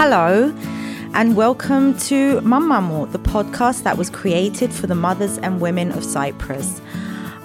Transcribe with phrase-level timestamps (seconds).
[0.00, 0.54] Hello,
[1.12, 5.90] and welcome to Mum Mamamo, the podcast that was created for the mothers and women
[5.90, 6.80] of Cyprus.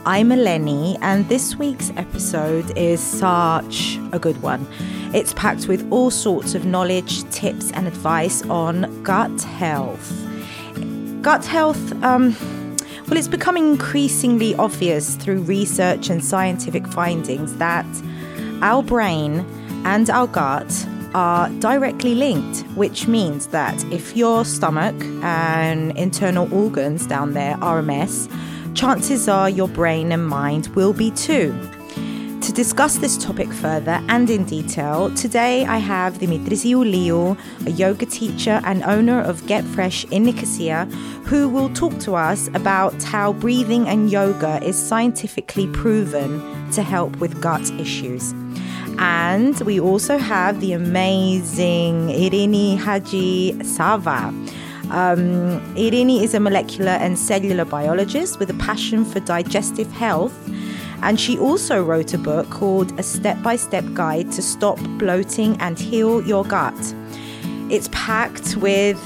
[0.06, 4.68] I'm Eleni, and this week's episode is such a good one.
[5.16, 10.14] It's packed with all sorts of knowledge, tips, and advice on gut health.
[11.24, 12.36] Gut health, um,
[13.08, 17.88] well, it's becoming increasingly obvious through research and scientific findings that
[18.62, 19.40] our brain
[19.86, 20.70] and our gut
[21.14, 27.80] are directly linked, which means that if your stomach and internal organs down there are
[27.80, 28.28] a mess,
[28.74, 31.54] chances are your brain and mind will be too.
[32.44, 38.06] To discuss this topic further and in detail, today I have Dimitris Iuliou, a yoga
[38.06, 40.84] teacher and owner of Get Fresh in Nicosia,
[41.24, 47.16] who will talk to us about how breathing and yoga is scientifically proven to help
[47.22, 48.34] with gut issues.
[49.00, 54.34] And we also have the amazing Irini Haji Sava.
[54.92, 60.38] Um, Irini is a molecular and cellular biologist with a passion for digestive health.
[61.02, 65.58] And she also wrote a book called A Step by Step Guide to Stop Bloating
[65.60, 66.96] and Heal Your Gut.
[67.70, 68.98] It's packed with,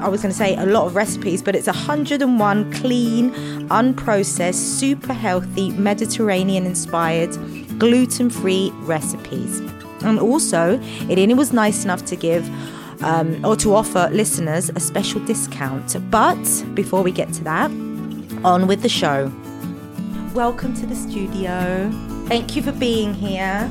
[0.00, 3.32] I was going to say a lot of recipes, but it's 101 clean,
[3.68, 7.34] unprocessed, super healthy, Mediterranean inspired
[7.78, 9.60] gluten free recipes.
[10.02, 12.48] And also, Irini was nice enough to give
[13.02, 15.96] um, or to offer listeners a special discount.
[16.10, 16.42] But
[16.74, 17.70] before we get to that,
[18.44, 19.32] on with the show.
[20.34, 21.90] Welcome to the studio.
[22.26, 23.68] Thank you for being here,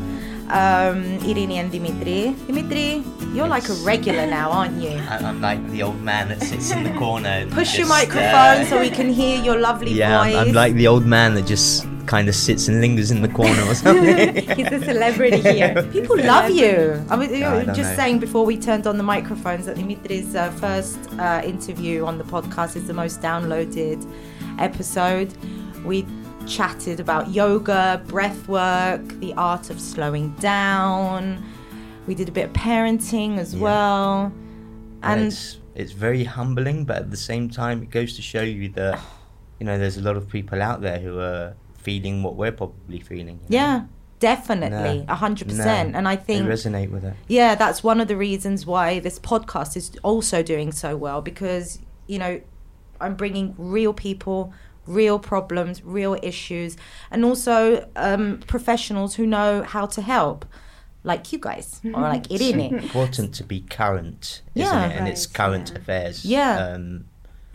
[0.49, 2.35] um, Irini and Dimitri.
[2.47, 4.89] Dimitri, you're like a regular now, aren't you?
[5.09, 7.45] I- I'm like the old man that sits in the corner.
[7.51, 10.35] Push your microphone uh, so we can hear your lovely Yeah, I'm.
[10.37, 13.61] I'm like the old man that just kind of sits and lingers in the corner
[13.63, 14.35] or something.
[14.57, 15.81] He's a celebrity here.
[15.91, 17.03] People love you.
[17.09, 17.95] I mean, I don't just know.
[17.95, 22.23] saying before we turned on the microphones that Dimitri's uh, first uh, interview on the
[22.25, 24.05] podcast is the most downloaded
[24.59, 25.33] episode.
[25.85, 26.05] We
[26.45, 31.43] chatted about yoga, breath work, the art of slowing down.
[32.05, 33.61] We did a bit of parenting as Yeah.
[33.63, 34.31] well.
[35.01, 38.41] and And it's it's very humbling, but at the same time, it goes to show
[38.41, 38.99] you that
[39.59, 42.99] you know there's a lot of people out there who are feeling what we're probably
[42.99, 43.39] feeling.
[43.49, 43.63] you know?
[43.63, 43.83] yeah,
[44.19, 45.95] definitely, a hundred percent.
[45.95, 47.13] And I they think resonate with it.
[47.27, 51.79] yeah, that's one of the reasons why this podcast is also doing so well because,
[52.07, 52.41] you know,
[53.01, 54.53] I'm bringing real people,
[54.87, 56.77] real problems, real issues,
[57.11, 60.45] and also um, professionals who know how to help,
[61.03, 62.75] like you guys, or like Irene.
[62.79, 64.87] Important to be current, isn't Yeah.
[64.89, 64.95] it?
[64.97, 65.77] And it's current yeah.
[65.79, 66.25] affairs.
[66.25, 66.67] Yeah.
[66.75, 67.05] Um,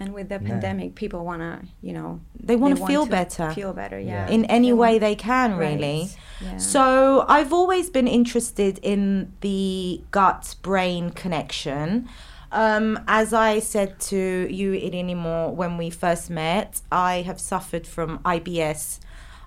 [0.01, 0.49] And with the Yeah.
[0.51, 4.29] pandemic, people want to, you know, They want to feel better Feel better, yeah.
[4.29, 4.35] Yeah.
[4.35, 6.11] in any They way they can, Right, really.
[6.41, 6.57] Yeah.
[6.59, 12.09] So I've always been interested in the gut brain connection.
[12.53, 14.17] Um, as I said to
[14.51, 19.01] you, Irinimo, when we first met, I have suffered from IBS.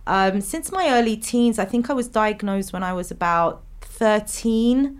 [0.06, 5.00] Um, since my early teens, I think I was diagnosed when I was about 13,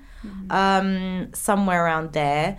[0.50, 2.58] um, somewhere around there.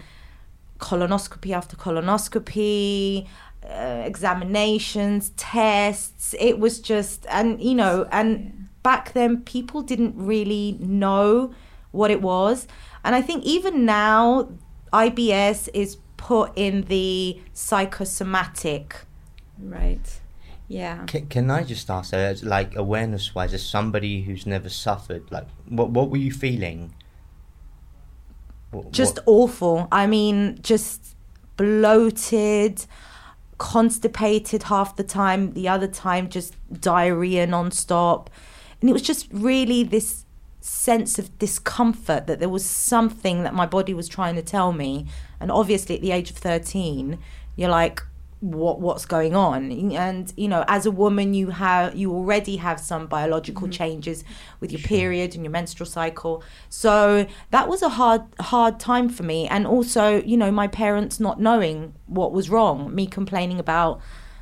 [0.82, 3.26] Colonoscopy after colonoscopy,
[3.65, 6.34] uh, examinations, tests.
[6.38, 11.54] It was just, and you know, and back then people didn't really know
[11.92, 12.66] what it was.
[13.04, 14.48] And I think even now,
[14.92, 18.97] IBS is put in the psychosomatic.
[19.59, 20.21] right.
[20.69, 21.04] Yeah.
[21.04, 25.47] Can, can I just ask, uh, like awareness wise, as somebody who's never suffered, like
[25.69, 26.94] what what were you feeling?
[28.91, 29.88] Just what- awful.
[29.93, 31.15] I mean, just
[31.56, 32.87] bloated,
[33.59, 38.28] constipated half the time, the other time just diarrhea nonstop.
[38.81, 40.25] And it was just really this
[40.60, 45.06] sense of discomfort that there was something that my body was trying to tell me.
[45.41, 47.19] And obviously, at the age of 13,
[47.56, 48.03] you're like,
[48.42, 49.70] what what's going on.
[49.70, 54.25] And you know as a woman you have you already have some biological changes
[54.60, 56.42] with your period and your menstrual cycle.
[56.69, 59.47] So that was a hard hard time for me.
[59.47, 64.00] And also you know my parents not knowing what was wrong me complaining about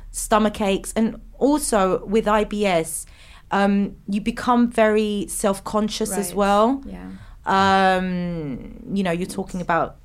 [0.09, 0.91] stomach aches.
[0.95, 3.05] And also with IBS
[3.51, 6.81] um, you become very self-conscious as well.
[6.85, 7.09] Yeah.
[7.45, 9.97] um, you know, you're talking about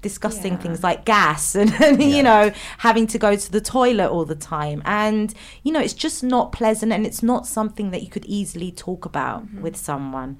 [0.00, 0.58] discussing Yeah.
[0.58, 4.34] things like gas and, and you know having to go to the toilet all the
[4.34, 4.82] time.
[4.84, 5.32] And
[5.62, 9.04] you know it's just not pleasant and it's not something that you could easily talk
[9.04, 9.62] about mm-hmm.
[9.62, 10.38] with someone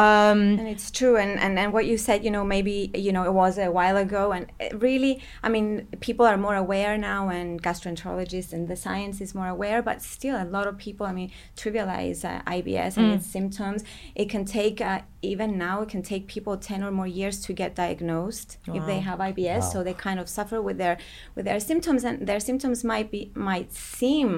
[0.00, 2.76] Um, And it's true, and, and and what you said, you know, maybe
[3.06, 5.12] you know it was a while ago, and it really,
[5.46, 5.66] I mean,
[6.06, 10.36] people are more aware now, and gastroenterologists and the science is more aware, but still,
[10.36, 11.30] a lot of people, I mean,
[11.62, 13.80] trivialize uh, IBS and its symptoms.
[14.14, 15.00] It can take uh,
[15.32, 18.48] even now, it can take people ten or more years to get diagnosed
[18.78, 19.64] if they have IBS.
[19.72, 20.96] So they kind of suffer with their
[21.34, 24.30] with their symptoms, and their symptoms might be might seem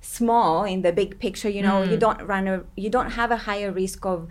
[0.00, 1.50] small in the big picture.
[1.56, 4.28] You know, you don't run a, you don't have a higher risk of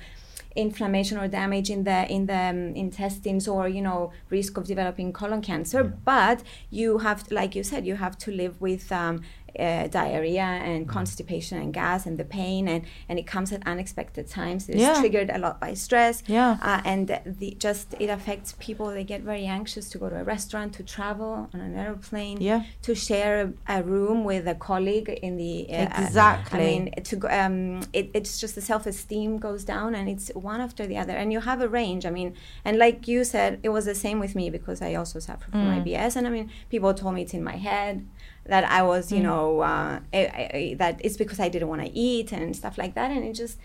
[0.58, 5.14] inflammation or damage in the in the um, intestines or you know risk of developing
[5.14, 5.84] colon cancer.
[5.84, 9.22] But you have like you said you have to live with um,
[9.60, 14.28] uh, diarrhea and constipation and gas and the pain and and it comes at unexpected
[14.28, 15.00] times it's Yeah.
[15.00, 16.58] triggered a lot by stress Yeah.
[16.62, 20.24] uh, and the just it affects people they get very anxious to go to a
[20.24, 22.64] restaurant to travel on an airplane Yeah.
[22.84, 26.60] to share a, a room with a colleague in the uh, Exactly.
[26.60, 30.62] I mean to go, um, it, it's just the self-esteem goes down and it's one
[30.62, 32.34] after the other and you have a range i mean
[32.66, 35.66] and like you said it was the same with me because i also suffer from
[35.68, 35.84] Mm.
[35.86, 38.06] ibs and i mean people told me it's in my head
[38.50, 39.18] that i was Mm.
[39.18, 42.78] you know uh, I, I, that it's because i didn't want to eat and stuff
[42.78, 43.58] like that and it just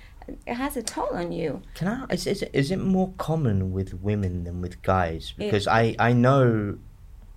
[0.46, 2.12] it has a toll on you Can I?
[2.14, 5.34] Is, is, it- is it more common with women than with guys?
[5.36, 6.78] Because I I know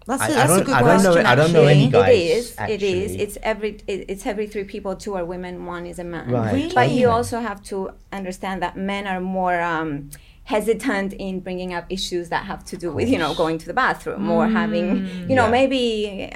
[0.06, 1.26] that's a, I- I that's a don't- good I don't know- question.
[1.26, 1.82] I don't know actually.
[1.84, 2.10] any guys.
[2.10, 3.22] it is it is actually.
[3.24, 6.54] it's every it, it's every three people two are women one is a man Right.
[6.54, 6.76] Really?
[6.76, 7.90] but you also have to
[8.20, 10.12] understand that men are more um,
[10.44, 13.74] hesitant in bringing up issues that have to do with you know going to the
[13.74, 14.88] bathroom or having
[15.30, 15.58] you know Yeah.
[15.60, 16.32] maybe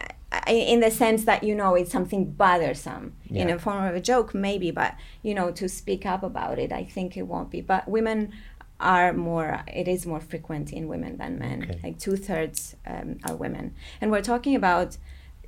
[0.48, 3.14] in the sense that you know it's something bothersome.
[3.30, 6.72] In a form of a joke maybe but you know to speak up about it
[6.72, 7.62] i think it won't be.
[7.62, 8.32] But women
[8.80, 11.64] are more it is more frequent in women than men.
[11.64, 11.80] Okay.
[11.84, 13.74] like two-thirds um, are women.
[14.00, 14.98] And we're talking about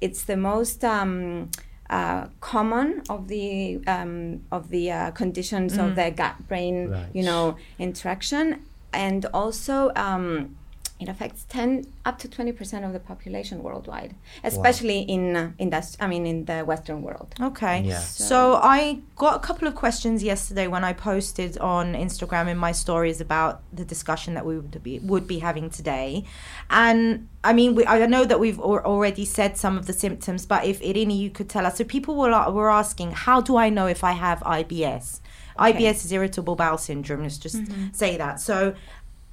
[0.01, 1.49] it's the most um,
[1.89, 7.07] uh, common of the um, of the uh, conditions of the gut brain Right.
[7.13, 8.63] you know interaction.
[8.93, 10.57] And also um,
[11.01, 14.13] it affects 10 up to 20% of the population worldwide
[14.43, 17.81] especially in uh, in that i mean in the western world Okay.
[17.81, 17.99] Yeah.
[17.99, 22.71] So I got a couple of questions yesterday when I posted on Instagram in my
[22.71, 26.23] stories about the discussion that we would be would be having today,
[26.69, 30.45] and I mean we, I know that we've al- already said some of the symptoms,
[30.45, 31.77] but if Irini you could tell us.
[31.77, 35.19] So people were were asking, how do I know if I have IBS?
[35.59, 37.23] IBS is irritable bowel syndrome.
[37.23, 37.59] Let's just
[37.91, 38.39] say that.
[38.39, 38.73] So,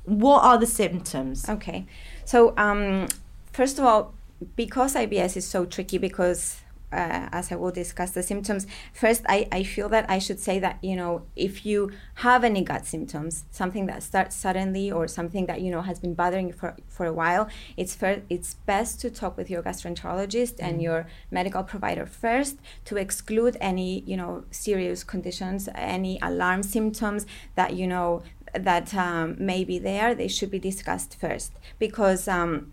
[0.09, 1.49] what are the symptoms?
[1.49, 1.87] Okay.
[2.25, 3.09] So, um,
[3.53, 4.15] first of all,
[4.57, 6.61] because IBS is so tricky, because
[6.91, 10.59] uh, as I will discuss the symptoms, first, I, I feel that I should say
[10.61, 15.47] that, you know, if you have any gut symptoms, something that starts suddenly or something
[15.47, 19.01] that, you know, has been bothering you for, for a while, it's, fir- it's best
[19.01, 24.45] to talk with your gastroenterologist and your medical provider first to exclude any, you know,
[24.51, 28.23] serious conditions, any alarm symptoms that, you know,
[28.55, 32.73] that um, may be there, they should be discussed first because um,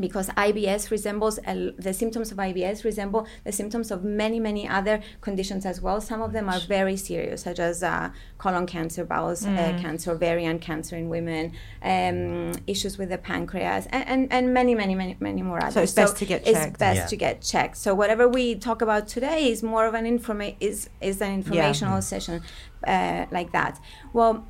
[0.00, 5.00] because IBS resembles a- the symptoms of IBS resemble the symptoms of many many other
[5.20, 6.00] conditions as well.
[6.00, 10.58] Some of them are very serious, such as uh, colon cancer, bowel uh, cancer, ovarian
[10.58, 15.42] cancer in women, um, issues with the pancreas, and, and, and many many many many
[15.42, 15.76] more others.
[15.84, 16.78] it's best to get It's checked.
[16.80, 17.06] best Yeah.
[17.06, 17.76] to get checked.
[17.76, 22.02] So whatever we talk about today is more of an informa- is is an informational
[22.02, 22.42] session
[22.84, 23.78] uh, like that.
[24.12, 24.44] Well,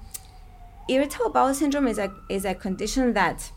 [0.89, 3.51] irritable bowel syndrome is a is a condition that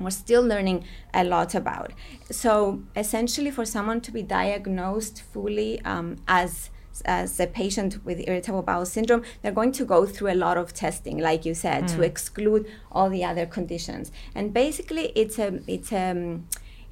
[0.00, 0.84] we're still learning
[1.14, 1.92] a lot about.
[2.30, 6.70] So essentially, for someone to be diagnosed fully um, as
[7.06, 10.74] as a patient with irritable bowel syndrome, they're going to go through a lot of
[10.74, 14.12] testing, like you said, to exclude all the other conditions.
[14.34, 16.40] And basically, it's a it's a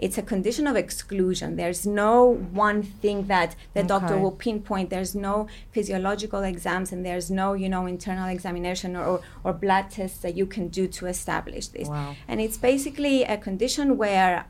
[0.00, 1.57] it's a condition of exclusion.
[1.57, 2.25] There's no
[2.66, 4.88] one thing that the doctor will pinpoint.
[4.88, 9.90] There's no physiological exams and there's no, you know, internal examination or, or, or blood
[9.90, 11.87] tests that you can do to establish this.
[11.87, 12.16] Wow.
[12.26, 14.47] And it's basically a condition where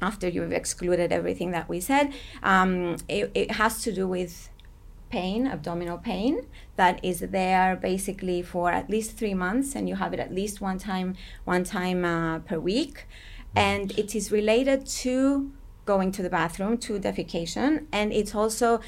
[0.00, 4.48] after you've excluded everything that we said, um, it, it has to do with
[5.10, 10.14] pain, abdominal pain, that is there basically for at least three months, and you have
[10.14, 11.14] it at least one time,
[11.44, 13.06] one time uh, per week,
[13.54, 15.50] and it is related to
[15.84, 18.80] going to the bathroom, to defecation, and it's also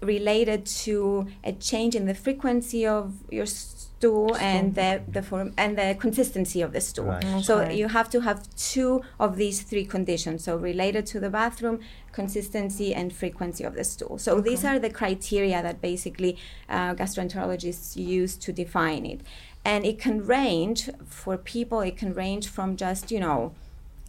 [0.00, 5.76] related to a change in the frequency of your stool and the, the form and
[5.76, 7.06] the consistency of the stool.
[7.06, 7.44] Right.
[7.44, 10.44] So you have to have two of these three conditions.
[10.44, 11.80] So related to the bathroom,
[12.12, 14.18] consistency and frequency of the stool.
[14.18, 16.36] So these are the criteria that basically
[16.68, 19.20] uh, gastroenterologists use to define it.
[19.64, 21.80] And it can range for people.
[21.80, 23.52] It can range from just you know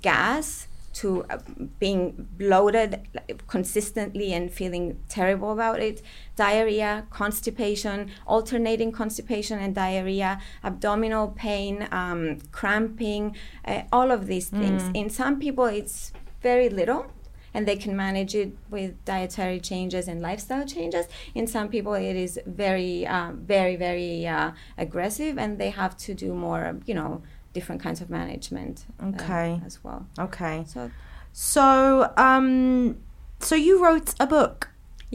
[0.02, 1.38] gas to uh,
[1.80, 3.08] being bloated
[3.48, 6.02] consistently and feeling terrible about it,
[6.36, 14.84] diarrhea, constipation, alternating constipation and diarrhea, abdominal pain, um, cramping, uh, all of these things.
[14.94, 17.06] In some people, it's very little
[17.54, 21.08] and they can manage it with dietary changes and lifestyle changes.
[21.34, 26.14] In some people, it is very, uh, very, very uh, aggressive, and they have to
[26.14, 27.24] do more, you know,
[27.60, 29.50] different kinds of management uh, Okay.
[29.66, 30.02] as well.
[30.18, 30.64] Okay.
[30.74, 30.90] So
[31.34, 32.98] So, um,
[33.48, 34.58] so you wrote a book.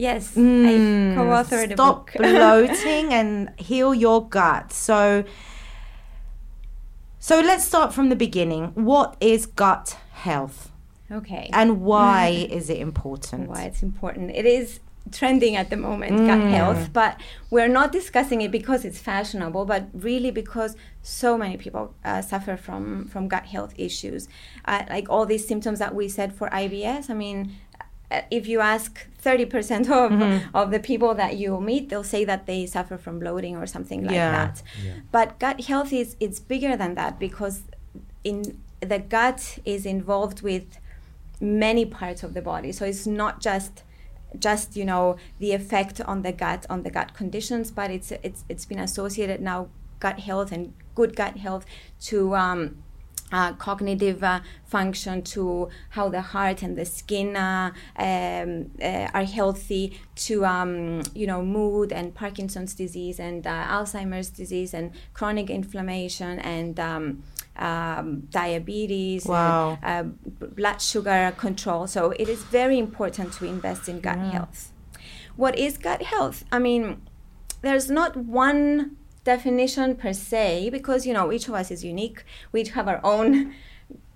[0.07, 0.73] yes, Mm, I
[1.15, 3.31] co-authored a Stop bloating and
[3.69, 4.65] heal your gut.
[4.73, 5.23] So,
[7.19, 8.63] so let's start from the beginning.
[8.91, 10.71] What is gut health,
[11.11, 13.49] okay, and why is it important?
[13.49, 14.31] why it's important.
[14.41, 14.79] It is
[15.11, 17.13] trending at the moment, gut health, but
[17.53, 20.75] we're not discussing it because it's fashionable, but really because
[21.05, 24.21] so many people uh, suffer from from gut health issues,
[24.71, 27.09] uh, like all these symptoms that we said for IBS.
[27.09, 27.39] I mean.
[28.11, 28.91] uh, If you ask
[29.23, 30.09] 30% of,
[30.61, 34.01] of the people that you meet, they'll say that they suffer from bloating or something
[34.09, 34.31] like Yeah.
[34.37, 34.55] that.
[35.15, 37.57] But gut health is it's bigger than that because
[38.31, 38.37] in
[38.91, 39.41] the gut
[39.73, 40.65] is involved with
[41.41, 42.71] many parts of the body.
[42.77, 43.73] So it's not just
[44.47, 45.05] just you know
[45.43, 49.37] the effect on the gut on the gut conditions, but it's it's it's been associated
[49.41, 49.59] now
[49.99, 51.65] gut health and good gut health
[52.01, 52.77] to um,
[53.31, 59.23] uh, cognitive uh, function to how the heart and the skin uh, um, uh, are
[59.25, 65.49] healthy to um, you know mood and Parkinson's disease and uh, Alzheimer's disease and chronic
[65.49, 67.23] inflammation and um,
[67.57, 69.79] um, diabetes Wow.
[69.81, 71.87] and uh, blood sugar control.
[71.87, 74.71] So it is very important to invest in gut health.
[75.35, 76.43] What is gut health?
[76.51, 77.01] I mean,
[77.61, 82.23] there's not one definition per se because you know each of us is unique.
[82.53, 83.53] We each have our own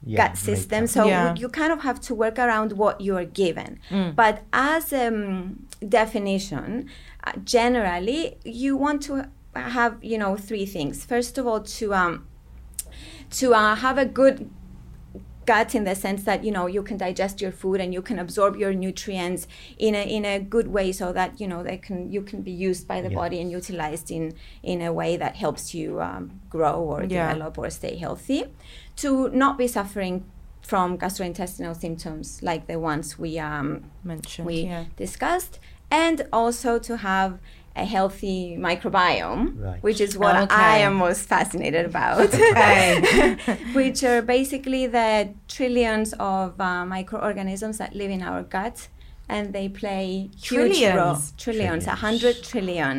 [0.05, 0.89] Yeah, gut system, makeup.
[0.95, 1.35] so Yeah.
[1.41, 3.79] you kind of have to work around what you are given.
[4.15, 5.67] But as a um,
[5.99, 6.69] definition,
[7.25, 9.13] uh, generally, you want to
[9.55, 11.03] have you know three things.
[11.13, 12.13] First of all, to um,
[13.39, 14.49] to uh, have a good
[15.51, 18.17] gut in the sense that you know you can digest your food and you can
[18.25, 19.41] absorb your nutrients
[19.87, 22.55] in a in a good way so that you know they can you can be
[22.69, 23.21] used by the Yeah.
[23.21, 24.23] body and utilized in
[24.73, 26.23] in a way that helps you um,
[26.55, 27.09] grow or Yeah.
[27.33, 28.41] develop or stay healthy
[29.03, 29.09] to
[29.43, 30.15] not be suffering
[30.71, 33.69] from gastrointestinal symptoms like the ones we um,
[34.03, 34.45] Mentioned.
[34.49, 34.83] we yeah.
[35.05, 35.53] discussed
[36.05, 37.31] and also to have
[37.83, 39.81] a healthy microbiome Right.
[39.87, 40.55] which is what Okay.
[40.73, 43.37] i am most fascinated about Okay.
[43.79, 45.09] which are basically the
[45.55, 48.77] trillions of uh, microorganisms that live in our gut
[49.27, 51.33] and they play huge roles Trillions?
[51.43, 51.99] trillions a Trillions.
[52.07, 52.95] hundred trillion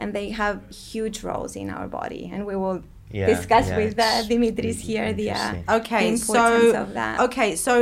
[0.00, 2.80] and they have huge roles in our body and we will
[3.12, 5.78] Yeah, discuss yeah, with uh, Dimitris really here the, uh.
[5.78, 7.14] Okay, the importance so of that.
[7.26, 7.72] okay, so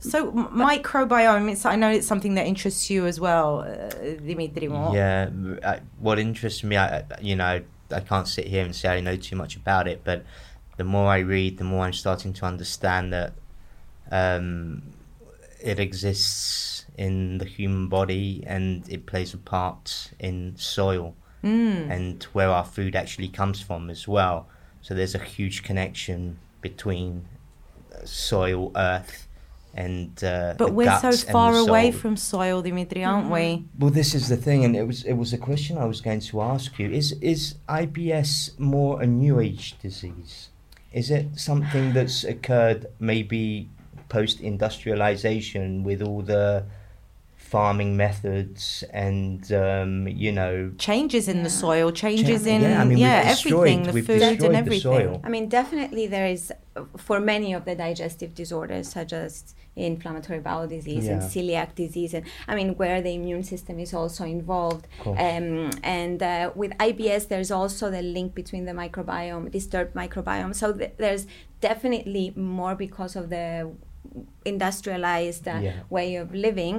[0.00, 1.50] so m- microbiome.
[1.50, 3.90] It's I know it's something that interests you as well, uh,
[4.26, 4.68] Dimitri.
[4.68, 4.94] What?
[4.94, 5.30] Yeah,
[5.64, 7.62] I, what interests me, I, you know,
[7.92, 10.24] I can't sit here and say I know too much about it, but
[10.76, 13.32] the more I read, the more I'm starting to understand that
[14.10, 14.82] um,
[15.62, 21.90] it exists in the human body and it plays a part in soil Mm.
[21.90, 24.46] and where our food actually comes from as well.
[24.82, 27.24] So there's a huge connection between
[28.04, 29.26] soil, earth,
[29.74, 33.64] and uh, But we're so far away from soil, Dimitri, aren't we?
[33.78, 36.20] Well, this is the thing, and it was it was a question I was going
[36.20, 36.90] to ask you.
[36.90, 40.48] Is is IBS more a new age disease?
[40.92, 43.68] Is it something that's occurred maybe
[44.08, 46.64] post industrialization with all the
[47.54, 52.98] farming methods and um, you know Changes in the soil, changes in yeah, I mean,
[52.98, 54.80] yeah we've everything, the we've food destroyed and the everything.
[54.92, 55.20] soil.
[55.26, 59.32] I mean, definitely there is, uh, for many of the digestive disorders, such as
[59.74, 64.22] inflammatory bowel disease and celiac disease, and I mean, where the immune system is also
[64.38, 64.84] involved.
[65.02, 65.16] Cool.
[65.28, 70.54] Um, and uh, with IBS, there's also the link between the microbiome, disturbed microbiome.
[70.54, 71.26] So th- there's
[71.60, 73.70] definitely more because of the
[74.44, 75.72] industrialized uh, Yeah.
[75.90, 76.76] way of living.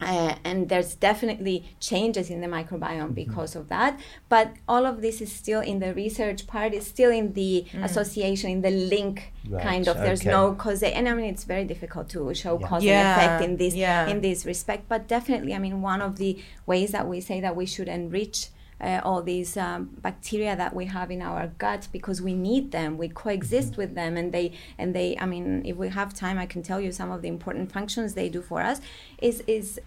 [0.00, 3.14] Uh, and there's definitely changes in the microbiome Mm-hmm.
[3.24, 7.10] because of that but all of this is still in the research part is still
[7.10, 10.30] in the association in the link Right, kind of there's okay.
[10.30, 12.68] no cause and i mean it's very difficult to show Yeah.
[12.68, 14.06] cause Yeah, and effect in this yeah.
[14.12, 17.54] in this respect but definitely i mean one of the ways that we say that
[17.56, 18.38] we should enrich
[18.80, 22.98] uh, all these um, bacteria that we have in our gut because we need them
[22.98, 23.80] we coexist Mm-hmm.
[23.80, 26.80] with them and they and they i mean if we have time i can tell
[26.80, 28.80] you some of the important functions they do for us
[29.20, 29.80] is is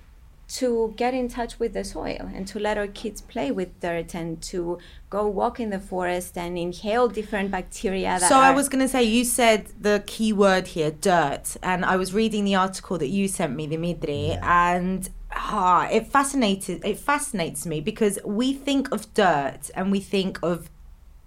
[0.51, 4.13] to get in touch with the soil and to let our kids play with dirt
[4.13, 4.77] and to
[5.09, 8.19] go walk in the forest and inhale different bacteria.
[8.19, 11.95] so I was going to say, you said the key word here, dirt, and I
[11.95, 14.73] was reading the article that you sent me, Dimitri, yeah.
[14.75, 16.83] and ah, it fascinated.
[16.85, 20.69] It fascinates me because we think of dirt and we think of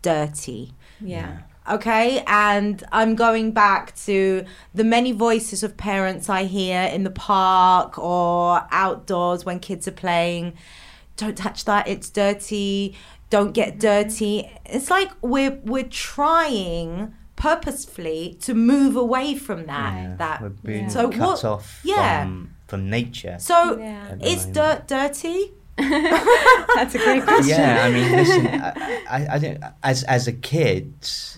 [0.02, 0.72] dirty.
[1.00, 1.38] yeah.
[1.66, 4.44] Okay, and I'm going back to
[4.74, 9.92] the many voices of parents I hear in the park or outdoors when kids are
[9.92, 10.52] playing.
[11.16, 12.94] Don't touch that, it's dirty.
[13.30, 13.78] Don't get mm-hmm.
[13.78, 14.50] dirty.
[14.66, 19.94] It's like we're we're trying purposefully to move away from that.
[19.94, 22.24] Yeah, that we're being so cut what, off yeah.
[22.24, 23.36] from, from nature.
[23.38, 24.16] So yeah.
[24.20, 25.52] is dirt dirty?
[25.76, 27.58] That's a great question.
[27.58, 30.92] Yeah, I mean, listen, I, I, I don't, as as a kid,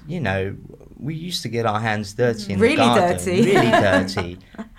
[0.07, 0.57] you know,
[0.99, 4.39] we used to get our hands dirty in really the garden, dirty, really dirty.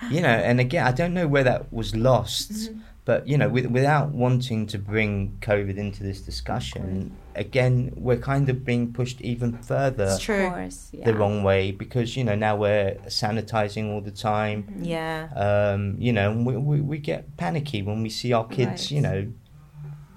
[0.09, 2.51] You know, and again, I don't know where that was lost.
[2.51, 2.79] Mm-hmm.
[3.05, 8.49] But you know, with, without wanting to bring COVID into this discussion, again, we're kind
[8.49, 10.49] of being pushed even further it's true.
[10.49, 11.05] Course, yeah.
[11.05, 14.81] the wrong way because you know now we're sanitizing all the time.
[14.81, 15.29] Yeah.
[15.35, 18.91] Um, you know, we, we, we get panicky when we see our kids, right.
[18.91, 19.27] you know,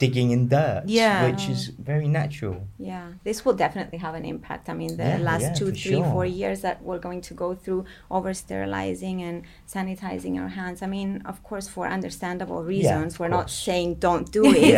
[0.01, 1.31] digging in dirt, yeah.
[1.31, 2.67] which is very natural.
[2.79, 4.69] Yeah, this will definitely have an impact.
[4.69, 6.05] I mean, the yeah, last yeah, two, three, sure.
[6.13, 10.83] four years that we're going to go through over sterilizing and sanitizing our hands.
[10.83, 14.75] I mean, of course, for understandable reasons, we're not saying don't do it.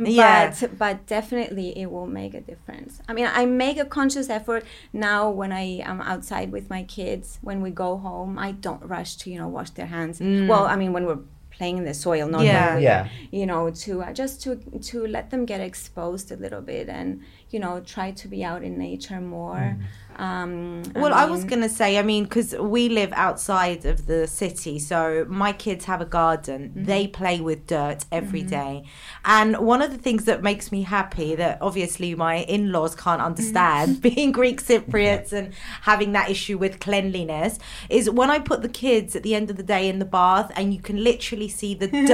[0.00, 3.02] yeah, but, but definitely it will make a difference.
[3.08, 7.40] I mean, I make a conscious effort now when I am outside with my kids,
[7.42, 10.20] when we go home, I don't rush to, you know, wash their hands.
[10.20, 10.46] Mm.
[10.46, 11.18] Well, I mean, when we're
[11.60, 12.78] playing in the soil, not yeah.
[12.78, 13.08] yeah.
[13.30, 14.56] you know, to uh, just to
[14.90, 18.62] to let them get exposed a little bit and you know try to be out
[18.68, 19.76] in nature more.
[19.76, 19.82] Mm.
[20.20, 23.86] Um, well, I, mean, I was going to say, I mean, because we live outside
[23.86, 26.68] of the city, so my kids have a garden.
[26.68, 26.84] Mm-hmm.
[26.84, 28.50] They play with dirt every mm-hmm.
[28.50, 28.84] day,
[29.24, 33.22] And one of the things that makes me happy that obviously my in laws can't
[33.22, 34.00] understand, mm-hmm.
[34.14, 37.58] being Greek Cypriots and having that issue with cleanliness,
[37.88, 40.52] is when I put the kids at the end of the day in the bath
[40.54, 42.08] and you can literally see the dirt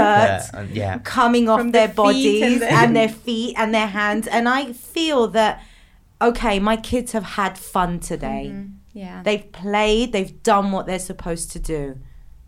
[0.55, 0.99] yeah, yeah.
[0.99, 4.29] coming off From their the bodies and, and their feet and their hands.
[4.29, 5.61] And I feel that
[6.21, 8.51] okay, my kids have had fun today.
[8.53, 8.73] Mm-hmm.
[8.93, 9.23] Yeah.
[9.23, 11.99] They've played, they've done what they're supposed to do.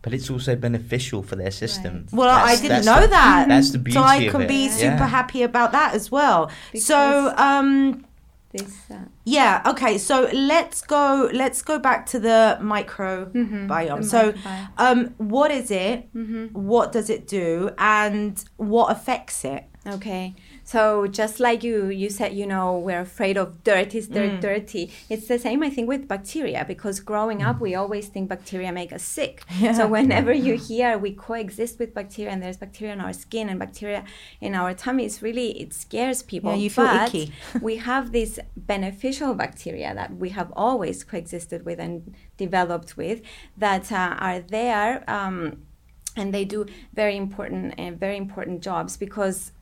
[0.00, 2.06] But it's also beneficial for their system.
[2.10, 2.12] Right.
[2.12, 3.48] Well, that's, I didn't know the, that.
[3.48, 4.48] That's the beauty So I can it.
[4.48, 6.50] be super happy about that as well.
[6.72, 8.06] Because so, um,
[8.52, 9.98] this, uh, yeah, okay.
[9.98, 11.28] So let's go.
[11.34, 13.32] Let's go back to the microbiome.
[13.32, 14.68] Mm-hmm, so, microbiome.
[14.78, 16.14] um, what is it?
[16.14, 16.46] Mm-hmm.
[16.58, 17.70] What does it do?
[17.76, 19.64] And what affects it?
[19.86, 20.34] Okay.
[20.68, 24.40] So just like you, you said, you know, we're afraid of dirt is dirt mm.
[24.42, 24.92] dirty.
[25.08, 27.60] It's the same, I think, with bacteria because growing up, mm.
[27.60, 29.44] we always think bacteria make us sick.
[29.58, 29.72] Yeah.
[29.72, 33.58] So whenever you hear we coexist with bacteria and there's bacteria in our skin and
[33.58, 34.04] bacteria
[34.42, 36.50] in our tummies, really it scares people.
[36.50, 37.32] Yeah, you feel but icky.
[37.62, 43.22] we have these beneficial bacteria that we have always coexisted with and developed with
[43.56, 45.02] that uh, are there.
[45.08, 45.62] Um,
[46.14, 49.52] and they do very important and uh, very important jobs because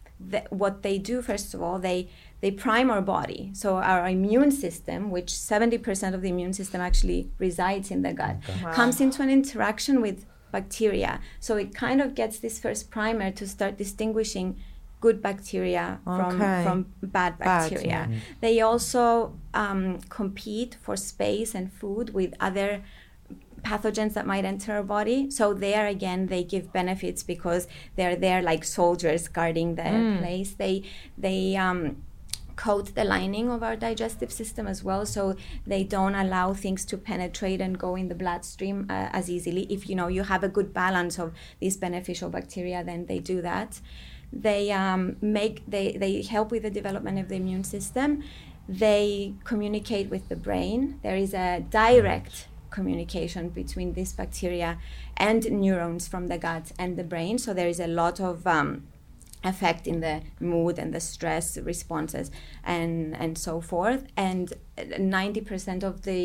[0.51, 2.09] what they do first of all they
[2.41, 7.29] they prime our body so our immune system which 70% of the immune system actually
[7.39, 8.65] resides in the gut okay.
[8.65, 8.73] wow.
[8.73, 13.47] comes into an interaction with bacteria so it kind of gets this first primer to
[13.47, 14.57] start distinguishing
[15.01, 16.63] good bacteria okay.
[16.65, 18.19] from from bad bacteria bad, yeah.
[18.41, 22.83] they also um, compete for space and food with other
[23.67, 25.31] pathogens that might enter our body.
[25.31, 27.63] So there again, they give benefits because
[27.97, 30.19] they're there like soldiers guarding the mm.
[30.19, 30.51] place.
[30.63, 30.75] They
[31.27, 31.81] they um,
[32.57, 35.23] coat the lining of our digestive system as well, so
[35.67, 39.63] they don't allow things to penetrate and go in the bloodstream uh, as easily.
[39.77, 41.29] If you know you have a good balance of
[41.61, 43.81] these beneficial bacteria, then they do that.
[44.33, 48.23] They um, make they they help with the development of the immune system.
[48.69, 50.99] They communicate with the brain.
[51.05, 54.71] There is a direct communication between this bacteria
[55.17, 57.35] and neurons from the gut and the brain.
[57.45, 58.71] So there is a lot of um,
[59.53, 62.27] effect in the mood and the stress responses
[62.77, 64.03] and and so forth.
[64.29, 64.45] And
[64.77, 66.23] 90% of the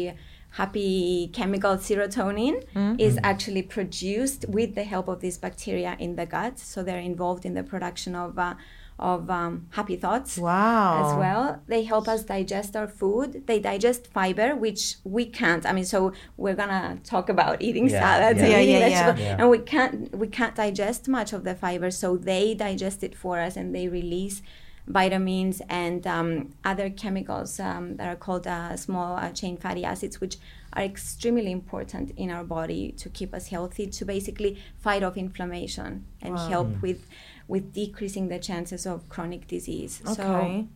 [0.60, 3.00] happy chemical serotonin mm-hmm.
[3.08, 6.60] is actually produced with the help of these bacteria in the gut.
[6.60, 8.56] So they're involved in the production of uh,
[9.02, 11.12] of um, happy thoughts wow.
[11.12, 11.62] as well.
[11.68, 13.48] They help us digest our food.
[13.48, 15.66] They digest fiber which we can't.
[15.66, 18.46] I mean so we're gonna talk about eating yeah, salads yeah.
[18.46, 22.18] and yeah, yeah, yeah, and we can't we can't digest much of the fiber so
[22.18, 24.42] they digest it for us and they release
[24.88, 30.20] vitamins and um, other chemicals um, that are called uh, small uh, chain fatty acids,
[30.20, 30.38] which
[30.74, 36.06] are extremely important in our body to keep us healthy, to basically fight off inflammation
[36.22, 36.48] and Wow.
[36.50, 37.08] help with
[37.48, 40.02] with decreasing the chances of chronic disease.
[40.06, 40.68] So Okay.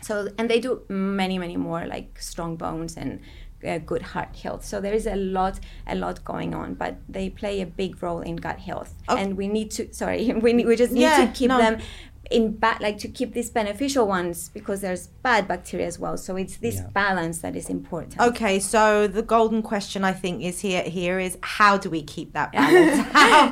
[0.00, 3.20] so and they do many many more like strong bones and
[3.64, 7.30] uh, good heart health so there is a lot a lot going on but they
[7.30, 9.22] play a big role in gut health Okay.
[9.22, 11.58] and we need to sorry we, need, we just need Yeah, to keep no.
[11.58, 11.78] them
[12.32, 16.36] in ba- like to keep these beneficial ones because there's bad bacteria as well so
[16.36, 16.88] it's this Yeah.
[16.92, 21.36] balance that is important Okay, so the golden question I think is here here is
[21.42, 22.96] how do we keep that balance?
[23.12, 23.48] How,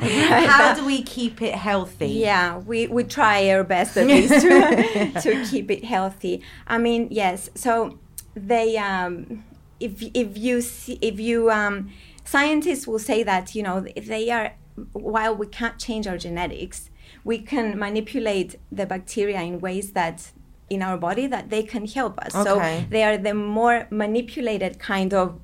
[0.57, 2.09] how do we keep it healthy?
[2.09, 6.43] Yeah, we, we try our best at least to, to keep it healthy.
[6.67, 7.51] I mean, yes.
[7.55, 7.99] So
[8.35, 9.45] they, um,
[9.81, 11.91] if if you see, if you um,
[12.25, 14.53] scientists will say that you know they are
[14.93, 16.91] while we can't change our genetics,
[17.25, 20.33] we can manipulate the bacteria in ways that
[20.69, 22.35] in our body that they can help us.
[22.35, 22.45] Okay.
[22.45, 25.41] So they are the more manipulated kind of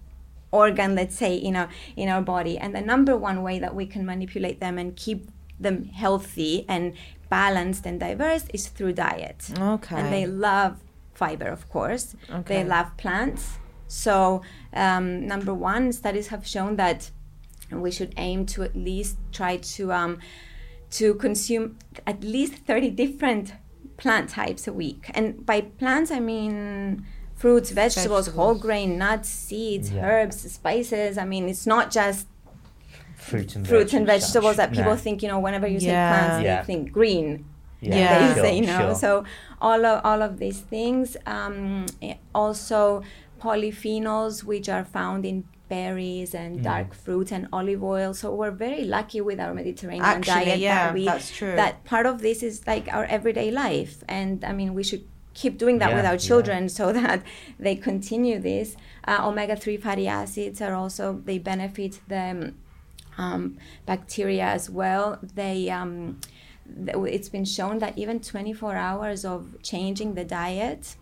[0.53, 3.85] organ let's say in our in our body and the number one way that we
[3.85, 6.95] can manipulate them and keep them healthy and
[7.29, 9.97] balanced and diverse is through diet Okay.
[9.97, 10.79] and they love
[11.15, 12.62] fiber of course Okay.
[12.62, 13.59] they love plants
[13.89, 14.41] so
[14.73, 17.11] um, number one studies have shown that
[17.73, 20.19] we should aim to at least try to um,
[20.90, 23.53] to consume at least 30 different
[23.96, 29.90] plant types a week and by plants i mean fruits vegetables, whole grain nuts seeds
[29.90, 30.07] Yeah.
[30.07, 32.27] herbs spices i mean it's not just
[33.16, 34.68] Fruit and fruits and vegetables such.
[34.68, 34.96] that people No.
[34.96, 35.81] think you know whenever you Yeah.
[35.81, 36.61] say plants Yeah.
[36.61, 37.44] they think green
[37.81, 38.29] Yeah.
[38.29, 38.94] they sure, say no sure.
[38.94, 39.25] so
[39.61, 43.03] all of all of these things um, eh, also
[43.40, 46.41] polyphenols which are found in berries Mm.
[46.41, 50.59] and dark fruits and olive oil so we're very lucky with our mediterranean Actually, diet
[50.61, 51.57] yeah, that we that's true.
[51.57, 55.59] that part of this is like our everyday life and i mean we should keep
[55.59, 56.29] doing that with Yeah, our yeah.
[56.31, 57.23] children so that
[57.59, 58.77] they continue this
[59.07, 62.55] uh, omega-3 fatty acids are also they benefit the
[63.19, 66.21] um, bacteria as well they um,
[67.17, 70.97] it's been shown that even 24 hours of changing the diet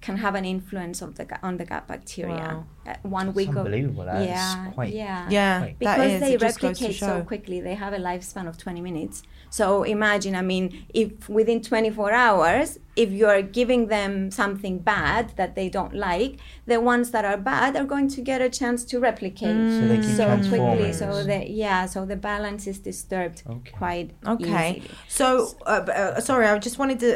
[0.00, 2.66] can have an influence of the on the gut bacteria Wow.
[3.02, 4.04] One It's week of unbelievable.
[4.04, 5.78] That's yeah quite- yeah Yeah, Right.
[5.78, 8.80] because they it just goes to replicate so quickly they have a lifespan of 20
[8.80, 10.64] minutes so imagine i mean
[11.02, 16.78] if within 24 hours if you're giving them something bad that they don't like the
[16.80, 20.16] ones that are bad are going to get a chance to replicate So they keep
[20.16, 23.72] so quickly so the yeah so the balance is disturbed Okay.
[23.82, 24.70] quite Okay.
[24.76, 24.90] easily.
[25.08, 25.26] So,
[25.66, 27.10] uh, uh, sorry, I just wanted to,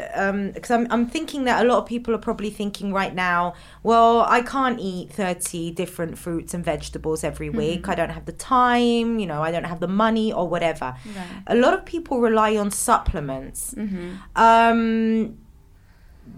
[0.54, 4.22] because I'm, I'm thinking that a lot of people are probably thinking right now, well,
[4.38, 7.82] I can't eat 30 different fruits and vegetables every week.
[7.88, 10.88] I don't have the time, you know, I don't have the money or whatever.
[11.16, 11.42] Right.
[11.46, 13.74] A lot of people rely on supplements.
[13.74, 14.08] Mm-hmm.
[14.46, 15.38] Um,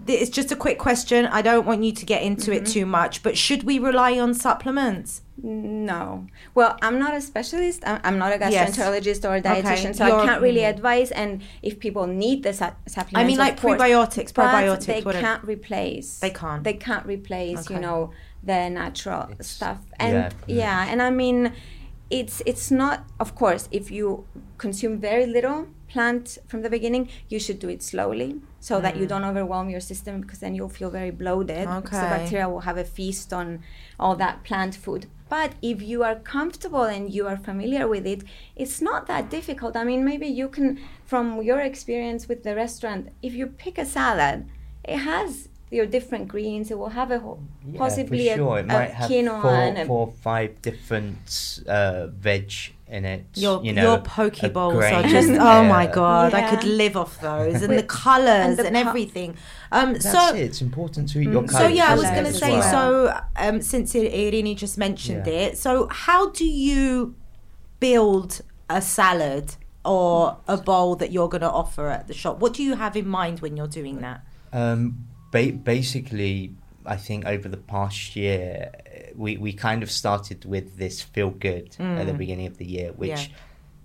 [0.07, 1.25] it's just a quick question.
[1.27, 4.33] I don't want you to get into it too much, but should we rely on
[4.33, 5.21] supplements?
[5.41, 6.27] No.
[6.53, 7.81] Well, I'm not a specialist.
[7.85, 8.77] I'm not a Yes.
[8.77, 11.11] gastroenterologist or a Okay, dietitian, so your I can't really advise.
[11.11, 15.25] And if people need the su- supplements, I mean, like course, prebiotics, probiotics, they whatever.
[15.25, 16.19] can't replace.
[16.19, 16.63] They can't.
[16.63, 17.59] They can't replace.
[17.61, 17.75] Okay.
[17.75, 18.11] You know
[18.43, 19.79] the natural It's- stuff.
[19.99, 20.91] And yeah, yeah, yeah.
[20.91, 21.53] and I mean,
[22.09, 23.05] it's it's not.
[23.19, 24.25] Of course, if you
[24.57, 29.05] consume very little plant from the beginning, you should do it slowly so that you
[29.07, 31.67] don't overwhelm your system because then you'll feel very bloated.
[31.67, 32.17] Because the Mm.
[32.17, 33.63] Bacteria will have a feast on
[33.99, 35.07] all that plant food.
[35.29, 38.23] But if you are comfortable and you are familiar with it,
[38.55, 39.75] it's not that difficult.
[39.75, 43.85] I mean, maybe you can, from your experience with the restaurant, if you pick a
[43.85, 44.47] salad,
[44.83, 46.71] it has your different greens.
[46.71, 48.57] It will have a whole, Yeah, possibly for sure.
[48.57, 52.51] a, it a might have quinoa four, and a four or five different uh, veg
[52.87, 53.25] in it.
[53.35, 55.95] Your you know, your poke bowls are just oh my there.
[55.95, 56.33] god!
[56.33, 59.35] I could live off those and the colours and, and the pu- everything.
[59.71, 60.41] Um, That's so it.
[60.41, 61.51] It's important to eat your Mm.
[61.51, 62.51] so yeah, I was going to say.
[62.57, 62.71] well.
[62.71, 65.33] So um, since I- Irini just mentioned Yeah.
[65.33, 67.13] it, so how do you
[67.79, 69.55] build a salad
[69.85, 72.39] or a bowl that you're going to offer at the shop?
[72.39, 74.21] What do you have in mind when you're doing that?
[74.51, 76.53] Um, ba- basically,
[76.85, 78.71] I think over the past year,
[79.15, 82.17] we, we kind of started with this feel good at the Mm.
[82.17, 83.35] beginning of the year, which Yeah.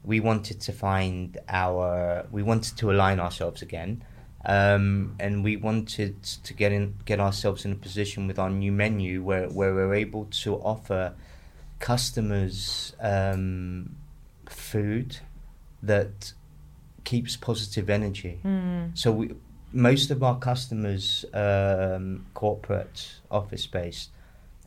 [0.05, 4.03] we wanted to find our, we wanted to align ourselves again.
[4.47, 8.73] Um, and we wanted to get in, get ourselves in a position with our new
[8.73, 11.15] menu where, where we're able to offer
[11.79, 13.95] customers um,
[14.49, 15.19] food
[15.83, 16.33] that
[17.05, 18.41] keeps positive energy.
[18.95, 19.31] So we,
[19.75, 24.11] most of our customers um, corporate office based,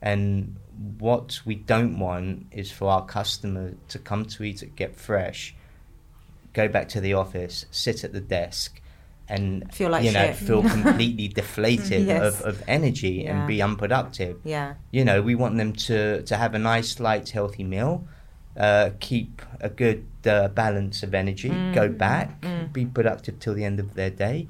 [0.02, 0.56] and
[1.00, 5.56] what we don't want is for our customer to come to eat at Get Fresh,
[6.54, 8.82] go back to the office, sit at the desk,
[9.30, 10.36] and Feel like you know shit.
[10.36, 12.42] feel completely deflated Yes.
[12.42, 13.40] of, of energy Yeah.
[13.40, 14.40] and be unproductive.
[14.44, 14.76] Yeah.
[14.92, 18.08] You know, we want them to to have a nice, light, healthy meal,
[18.58, 21.74] uh, keep a good uh, balance of energy, Mm.
[21.74, 24.48] go back, be productive till the end of their day.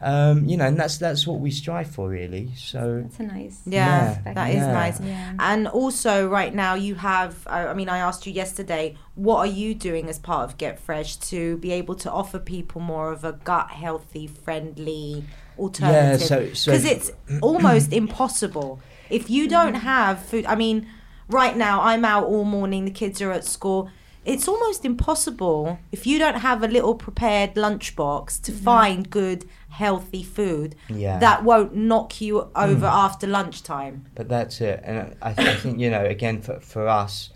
[0.00, 2.50] Um, you know, and that's that's what we strive for, really.
[2.56, 3.60] So That's a nice.
[3.64, 4.72] Yeah, Yeah, that is yeah.
[4.72, 5.00] nice.
[5.00, 5.32] Yeah.
[5.38, 9.46] And also, right now, you have, I I mean, I asked you yesterday, what are
[9.62, 13.24] you doing as part of Get Fresh to be able to offer people more of
[13.24, 15.24] a gut healthy, friendly
[15.58, 16.20] alternative?
[16.28, 18.80] so- so- Because it's almost impossible.
[19.08, 20.86] If you don't have food, I mean,
[21.28, 23.88] right now, I'm out all morning, the kids are at school.
[24.26, 30.22] It's almost impossible if you don't have a little prepared lunchbox to find good, healthy
[30.24, 31.18] food Yeah.
[31.20, 34.04] that won't knock you over after lunchtime.
[34.16, 37.30] But that's it, and I, I think you know again for for us,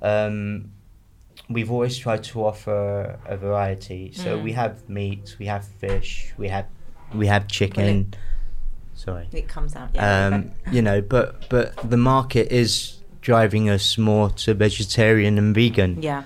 [0.00, 0.70] um,
[1.48, 4.12] we've always tried to offer a variety.
[4.12, 4.42] So Mm.
[4.44, 6.66] we have meat, we have fish, we have
[7.14, 8.14] we have chicken.
[8.94, 9.90] Sorry, It comes out.
[9.94, 10.26] Yeah.
[10.28, 12.95] um, you know, but but the market is
[13.30, 16.00] driving us more to vegetarian and vegan.
[16.00, 16.22] yeah.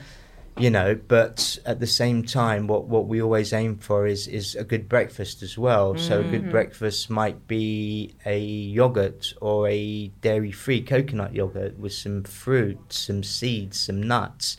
[0.59, 4.55] You know, but at the same time, what what we always aim for is is
[4.57, 5.97] a good breakfast as well.
[5.97, 6.31] So a Mm-hmm.
[6.33, 8.39] good breakfast might be a
[8.79, 14.59] yogurt or a dairy-free coconut yogurt with some fruit, some seeds, some nuts.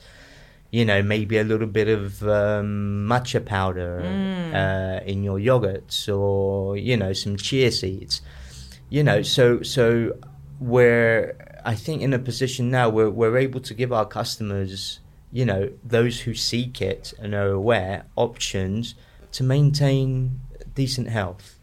[0.72, 4.54] You know, maybe a little bit of um, matcha powder Mm.
[4.62, 8.22] uh, in your yogurts, or you know, some chia seeds.
[8.90, 9.86] You know, so so
[10.60, 15.00] we're I think in a position now where we're able to give our customers,
[15.32, 18.96] you know, those who seek it and are aware, options
[19.34, 20.42] to maintain
[20.76, 21.58] decent health.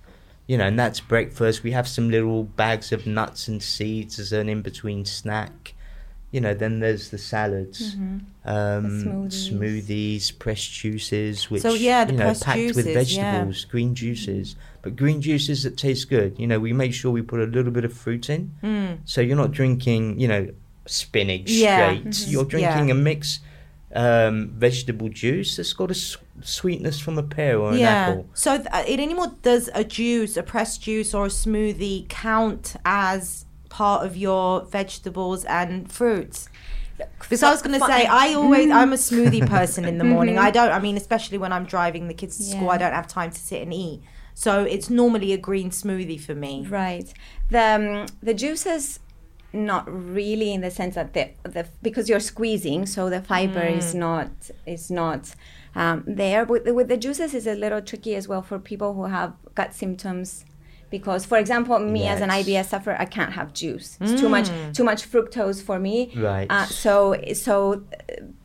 [0.46, 1.62] You know, and that's breakfast.
[1.62, 5.74] We have some little bags of nuts and seeds as an in between snack.
[6.30, 8.20] You know, then there's the salads, Mhm.
[8.46, 8.90] um,
[9.28, 9.50] smoothies.
[9.52, 13.32] smoothies, pressed juices, which So, yeah, the you know, packed with juices, yeah.
[13.32, 16.34] vegetables, green juices, but green juices that taste good.
[16.38, 18.98] You know, we make sure we put a little bit of fruit in, Mm.
[19.04, 20.48] so you're not drinking, you know,
[20.86, 21.76] spinach Yeah.
[21.90, 22.04] straight.
[22.06, 22.30] Mhm.
[22.30, 22.94] You're drinking Yeah.
[22.94, 23.40] a mixed
[23.94, 27.88] um, vegetable juice that's got a s- sweetness from a pear or an yeah.
[28.10, 28.26] apple.
[28.34, 33.46] So, th- uh, anymore, does a juice, a pressed juice, or a smoothie count as
[33.70, 36.50] part of your vegetables and fruits?
[37.18, 40.36] Because I was going to say, I always, I'm a smoothie person in the morning.
[40.36, 43.08] I don't, I mean, especially when I'm driving the kids to school, I don't have
[43.08, 44.02] time to sit and eat.
[44.38, 46.64] So it's normally a green smoothie for me.
[46.64, 47.12] Right.
[47.50, 49.00] The um, the juices,
[49.52, 53.96] not really in the sense that the, the because you're squeezing, so the fiber is
[53.96, 54.30] not
[54.64, 55.34] is not
[55.74, 56.44] um, there.
[56.44, 59.34] With the, with the juices, is a little tricky as well for people who have
[59.56, 60.44] gut symptoms.
[60.88, 63.98] Because, for example, me as an IBS sufferer, I can't have juice.
[64.00, 66.12] It's too much, too much fructose for me.
[66.16, 66.46] Right.
[66.48, 68.37] Uh, so, so, uh, and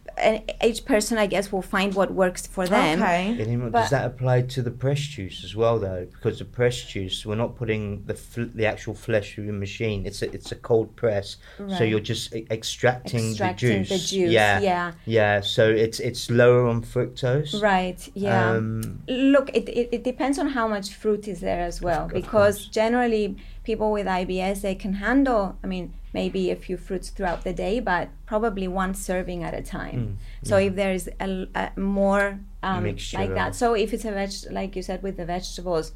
[0.64, 3.02] each person, I guess, will find what works for them.
[3.02, 3.38] Okay.
[3.42, 6.08] Anymore, But- does that apply to the press juice as well, though?
[6.12, 10.06] Because the press juice, we're not putting the fl- the actual flesh through the machine.
[10.06, 11.38] It's a it's a cold press,
[11.78, 14.10] so you're just e- extracting, Extracting the the juice.
[14.10, 14.92] juice, Yeah, yeah.
[15.06, 15.42] yeah.
[15.42, 17.62] So it's it's lower on fructose.
[17.62, 18.00] Right.
[18.14, 18.52] Yeah.
[18.52, 22.56] Um, Look, it, it, it depends on how much fruit is there as well, because
[22.58, 22.66] course.
[22.68, 25.58] generally people with IBS they can handle.
[25.64, 29.62] I mean, maybe a few fruits throughout the day, but probably one serving at a
[29.62, 30.18] time.
[30.44, 34.32] so if there is a, a more um, like that, so if it's a veg,
[34.52, 35.92] like you said with the vegetables.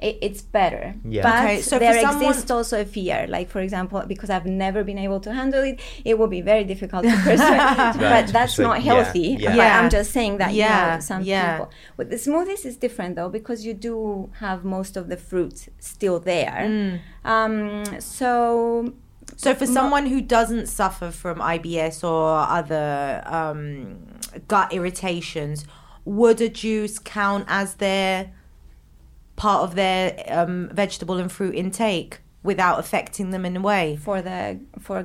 [0.00, 1.22] It, it's better, Yeah.
[1.22, 3.26] but Okay, so there someone- exists also a fear.
[3.28, 6.64] Like for example, because I've never been able to handle it, it will be very
[6.64, 7.58] difficult to persuade.
[7.58, 9.36] to but that's persuade- not healthy.
[9.40, 9.48] yeah.
[9.50, 9.80] But Yeah.
[9.80, 11.52] I'm just saying that Yeah, you know, some yeah.
[11.58, 11.70] people.
[11.96, 16.18] With the smoothies is different though because you do have most of the fruit still
[16.20, 16.58] there.
[16.68, 17.00] Mm.
[17.24, 18.92] Um, so
[19.36, 23.98] So for someone who doesn't suffer from IBS or other um,
[24.46, 25.64] gut irritations,
[26.04, 28.32] would a juice count as their
[29.46, 30.02] part of their
[30.38, 33.96] um, vegetable and fruit intake without affecting them in a way?
[34.06, 34.96] for the for,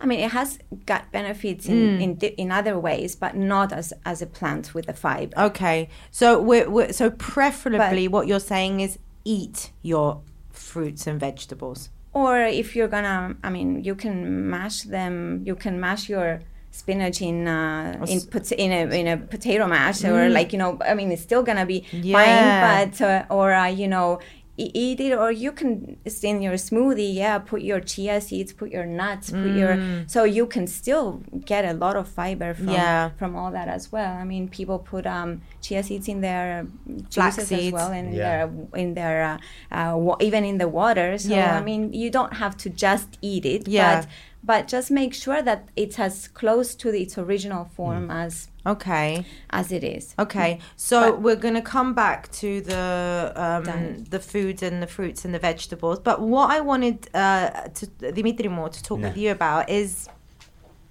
[0.00, 0.58] I mean, it has
[0.90, 2.00] gut benefits in Mm.
[2.04, 2.10] in,
[2.42, 5.34] in other ways, but not as as a plant with the fiber.
[5.48, 10.20] Okay, so we're, we're so preferably what you're saying is eat your
[10.50, 11.88] fruits and vegetables.
[12.14, 15.42] Or if you're gonna, I mean, you can mash them.
[15.48, 16.40] You can mash your
[16.72, 20.78] spinach in uh, in pot- in a in a potato mash, or like you know,
[20.84, 22.00] I mean, it's still gonna be Mm.
[22.02, 22.16] Yeah.
[22.18, 22.88] fine.
[22.90, 24.18] But uh, or uh, you know,
[24.56, 25.70] e- eat it, or you can
[26.06, 27.12] it's in your smoothie.
[27.22, 29.74] Yeah, put your chia seeds, put your nuts, put your
[30.06, 33.10] so you can still get a lot of fiber from Yeah.
[33.18, 34.12] from all that as well.
[34.22, 35.30] I mean, people put um,
[35.64, 36.66] chia seeds in their
[37.10, 37.66] Flax juices seeds.
[37.68, 38.22] as well, and in Yeah.
[38.46, 38.50] their
[38.82, 39.38] in their uh,
[39.78, 41.18] uh, wa- even in the water.
[41.18, 41.58] So Yeah.
[41.58, 43.82] I mean, you don't have to just eat it, Yeah.
[44.02, 44.08] but
[44.44, 48.24] but just make sure that it's as close to its original form Mm.
[48.24, 49.24] as Okay.
[49.50, 50.14] as it is.
[50.18, 54.86] Okay, so But- we're going to come back to the um, the foods and the
[54.86, 55.98] fruits and the vegetables.
[56.00, 59.08] But what I wanted uh, to Dimitri more to talk No.
[59.08, 60.08] with you about is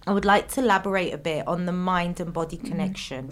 [0.08, 3.30] I would like to elaborate a bit on the mind and body connection,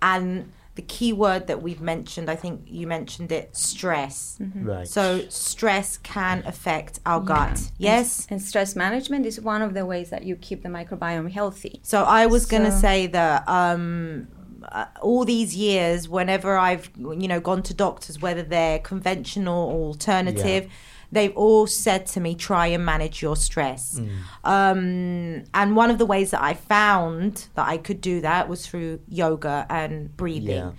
[0.00, 2.28] and the key word that we've mentioned.
[2.28, 4.38] I think you mentioned it: stress.
[4.40, 4.66] Mm-hmm.
[4.66, 4.88] Right.
[4.88, 7.70] So stress can affect our gut.
[7.78, 8.26] Yes.
[8.30, 11.80] And, stress management is one of the ways that you keep the microbiome healthy.
[11.82, 14.28] So I was going to say that um,
[14.70, 19.86] uh, all these years, whenever I've you know gone to doctors, whether they're conventional or
[19.88, 20.70] alternative,
[21.14, 24.00] they've all said to me, try and manage your stress.
[24.44, 28.66] Um, and one of the ways that I found that I could do that was
[28.66, 30.48] through yoga and breathing.
[30.48, 30.72] Yeah.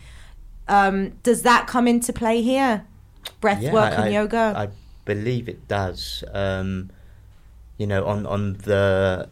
[0.67, 2.85] Um, does that come into play here?
[3.41, 4.53] Breath Yeah, work I- and I- yoga.
[4.55, 4.67] I
[5.05, 6.23] believe it does.
[6.33, 6.89] Um,
[7.77, 9.27] you know, on on the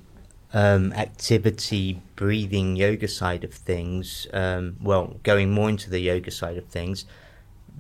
[0.54, 4.28] um, activity breathing yoga side of things.
[4.34, 7.06] Um, well, going more into the yoga side of things,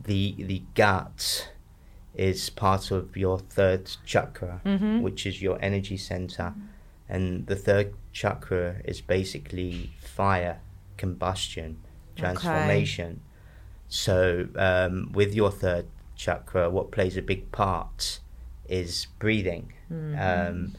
[0.06, 1.50] the the gut
[2.15, 5.02] is part of your third chakra, Mhm.
[5.02, 6.54] which is your energy center,
[7.10, 10.60] and the third chakra is basically fire,
[10.97, 11.78] combustion,
[12.15, 13.12] transformation.
[13.12, 13.19] Okay.
[13.89, 18.19] So, um, with your third chakra, what plays a big part
[18.69, 19.73] is breathing,
[20.17, 20.73] um,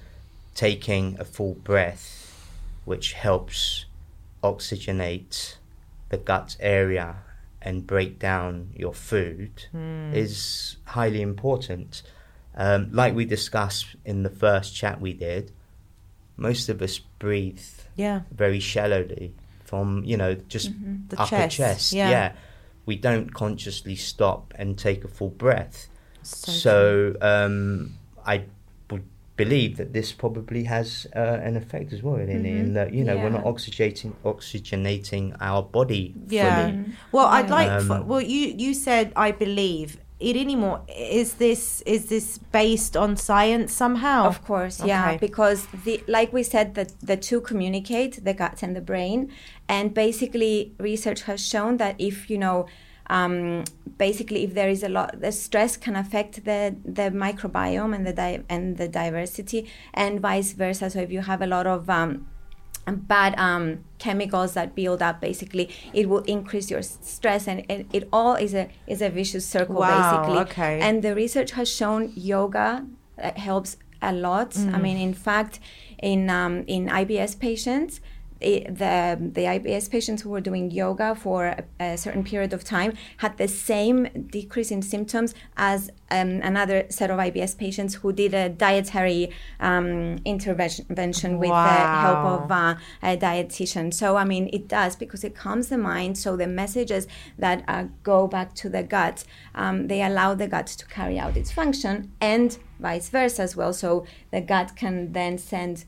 [0.55, 2.49] taking a full breath,
[2.85, 3.87] which helps
[4.43, 5.57] oxygenate
[6.11, 7.17] the gut area
[7.65, 9.67] and break down your food,
[10.13, 12.03] is highly important.
[12.57, 15.51] Um, like we discussed in the first chat we did,
[16.37, 17.61] most of us breathe
[17.97, 18.21] yeah.
[18.31, 20.71] very shallowly from you know just
[21.09, 21.93] The upper chest, chest.
[22.11, 22.33] yeah.
[22.87, 25.89] we don't consciously stop and take a full breath.
[26.23, 27.95] So So, um,
[28.27, 28.45] I
[29.37, 31.19] believe that this probably has uh,
[31.49, 36.15] an effect as well, in, in that you know we're not oxygenating oxygenating our body
[36.29, 36.67] Yeah.
[36.71, 36.85] fully.
[37.13, 37.69] Well, I'd like.
[37.71, 39.99] Um, for, well, you you said I believe.
[40.21, 40.81] It anymore?
[40.89, 44.27] Is this is this based on science somehow?
[44.27, 45.19] Of course, yeah, Okay.
[45.19, 49.31] because the like we said that the two communicate, the gut and the brain,
[49.69, 52.67] and basically research has shown that if you know,
[53.11, 53.65] um,
[53.99, 58.13] basically if there is a lot, the stress can affect the the microbiome and the
[58.13, 60.91] di- and the diversity, and vice versa.
[60.91, 62.27] So if you have a lot of um,
[62.87, 68.07] bad um, chemicals that build up basically it will increase your stress and, and it
[68.13, 69.89] all is a is a vicious circle Wow,
[70.27, 70.81] basically okay.
[70.81, 72.85] and the research has shown yoga
[73.23, 74.75] uh, helps a lot Mm.
[74.75, 75.61] i mean in fact
[76.03, 78.03] in um, in ibs patients
[78.45, 82.93] the the IBS patients who were doing yoga for a, a certain period of time
[83.19, 88.35] had the same decrease in symptoms as um, another set of IBS patients who did
[88.35, 89.31] a dietary
[89.61, 93.93] um, intervention with the help of uh, a dietitian.
[93.93, 96.19] So I mean, it does because it calms the mind.
[96.19, 97.07] So the messages
[97.39, 101.37] that uh, go back to the gut, um, they allow the gut to carry out
[101.37, 103.73] its function, and vice versa as well.
[103.73, 105.85] So the gut can then send.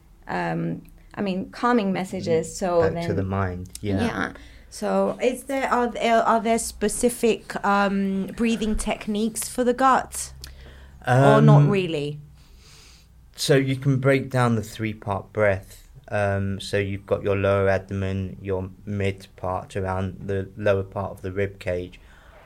[1.16, 2.57] Um, I mean, calming messages.
[2.57, 3.70] So back then, to the mind.
[3.81, 4.05] Yeah.
[4.05, 4.33] yeah.
[4.70, 10.33] So Is there are there, are there specific um, breathing techniques for the gut,
[11.07, 12.20] or not Um, really?
[13.37, 15.88] So you can break down the three part breath.
[16.09, 21.22] Um, so you've got your lower abdomen, your mid part around the lower part of
[21.22, 21.98] the rib cage,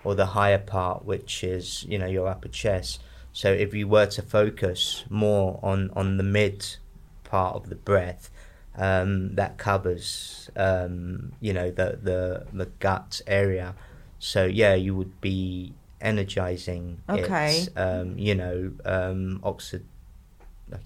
[0.04, 3.00] or the higher part, which is you know your upper chest.
[3.32, 6.76] So if you were to focus more on on the mid
[7.24, 8.30] part of the breath,
[8.76, 13.74] um, that covers um, you know the the the gut area.
[14.18, 17.60] So yeah, you would be energizing Okay.
[17.62, 17.68] it.
[17.76, 19.84] Um, you know, um, oxid.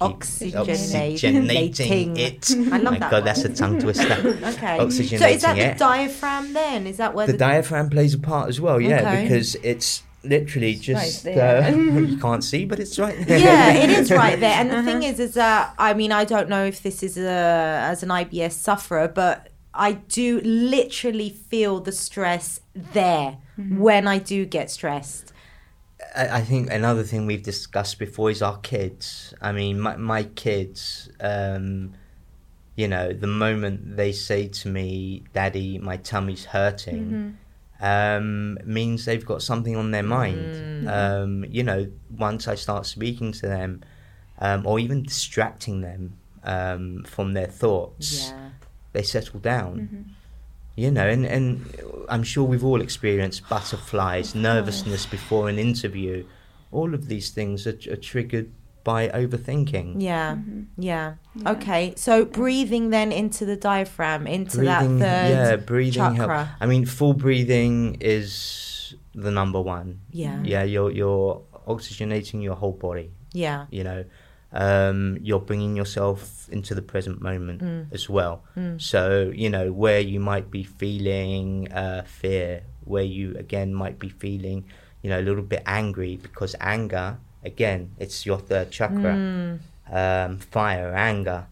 [0.01, 1.19] Oxygenating.
[1.19, 2.51] oxygenating it.
[2.73, 4.05] I love My that God, that's a tongue twister.
[4.55, 4.79] Okay.
[4.79, 5.73] Oxygenating so is that it.
[5.75, 6.87] the diaphragm then?
[6.87, 9.23] Is that where the the, diaphragm plays a part as well, yeah, Okay.
[9.23, 11.63] because it's literally just right there.
[11.63, 13.39] uh, you can't see, but it's right there.
[13.39, 14.55] yeah, it is right there.
[14.61, 14.87] And the Uh-huh.
[14.91, 17.31] thing is, is that I mean, I don't know if this is a
[17.93, 23.79] as an IBS sufferer, but I do literally feel the stress there Mm-hmm.
[23.79, 25.33] when I do get stressed.
[26.17, 29.33] I, I think another thing we've discussed before is our kids.
[29.41, 31.09] I mean, my my kids.
[31.21, 31.95] Um,
[32.77, 37.31] you know, the moment they say to me, "Daddy, my tummy's hurting," Mm-hmm.
[37.85, 40.89] Um, means they've got something on their mind.
[40.89, 43.83] Um, you know, once I start speaking to them,
[44.39, 48.33] um, or even distracting them um, from their thoughts,
[48.95, 49.81] they settle down.
[49.81, 50.03] Mm-hmm.
[50.77, 56.25] You know, and, and I'm sure we've all experienced butterflies, nervousness before an interview.
[56.73, 58.51] All of these things are, are triggered
[58.85, 59.97] by overthinking.
[60.03, 60.63] Yeah, Mm-hmm.
[60.83, 61.15] yeah.
[61.47, 66.45] Okay, so breathing then into the diaphragm, into breathing, that third yeah, breathing chakra.
[66.45, 66.49] help.
[66.61, 70.01] I mean, full breathing is the number one.
[70.11, 73.11] Yeah, Yeah, you're you're oxygenating your whole body.
[73.33, 74.05] yeah, You know,
[74.53, 77.87] um, you're bringing yourself into the present moment Mm.
[77.93, 78.45] as well.
[78.77, 84.09] So you know where you might be feeling uh, fear, where you again might be
[84.09, 84.65] feeling,
[85.03, 89.59] you know, a little bit angry because anger, again, it's your third chakra, Mm.
[89.91, 91.47] um, fire, anger.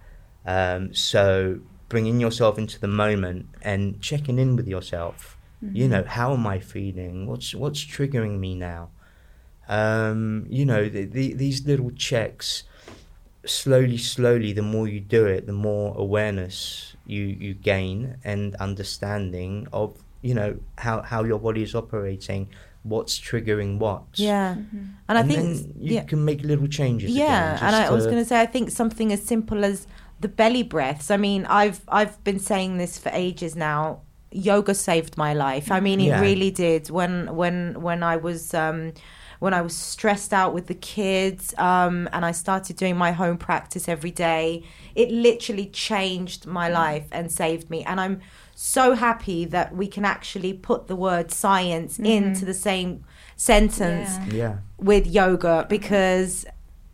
[0.46, 5.36] Um, so bringing yourself into the moment and checking in with yourself.
[5.72, 7.26] You know, how am I feeling?
[7.28, 8.90] What's what's triggering me now?
[9.68, 12.64] Um, you know, the, the, these little checks,
[13.46, 19.68] slowly, slowly, the more you do it, the more awareness you, you gain and understanding
[19.72, 22.48] of, you know, how, how your body is operating,
[22.82, 24.02] what's triggering what.
[24.14, 24.54] yeah.
[24.56, 24.84] Mm-hmm.
[25.08, 27.10] And I think then you yeah, can make little changes.
[27.10, 27.54] yeah.
[27.54, 29.86] again, and I just was going to say, I think something as simple as
[30.20, 31.10] the belly breaths.
[31.10, 34.00] I mean, I've I've been saying this for ages now.
[34.30, 35.70] Yoga saved my life.
[35.70, 36.20] I mean, it Yeah.
[36.20, 36.88] really did.
[36.90, 38.92] When when when I was um,
[39.40, 43.36] when I was stressed out with the kids, um, and I started doing my home
[43.36, 44.62] practice every day,
[44.94, 47.82] it literally changed my life and saved me.
[47.84, 48.20] And I'm
[48.54, 53.04] so happy that we can actually put the word science into the same
[53.36, 54.34] sentence Yeah.
[54.34, 54.56] Yeah.
[54.78, 56.44] with yoga because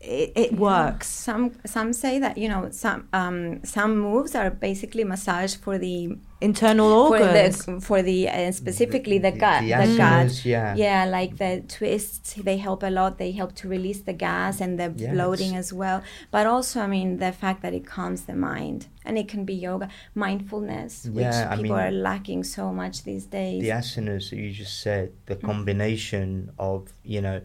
[0.00, 1.08] it, it works.
[1.08, 6.16] Some some say that you know some um, some moves are basically massage for the
[6.40, 7.64] Internal for organs.
[7.66, 10.74] the for the uh, specifically the The- gut the the, gut asanas, yeah.
[10.76, 14.78] yeah like the twists they help a lot they help to release the gas and
[14.78, 15.12] the Yes.
[15.14, 19.18] bloating as well but also I mean the fact that it calms the mind and
[19.18, 23.26] it can be yoga mindfulness which Yeah, I people mean- are lacking so much these
[23.26, 25.42] days the asanas that you just said, the Mm.
[25.50, 27.40] combination of you know,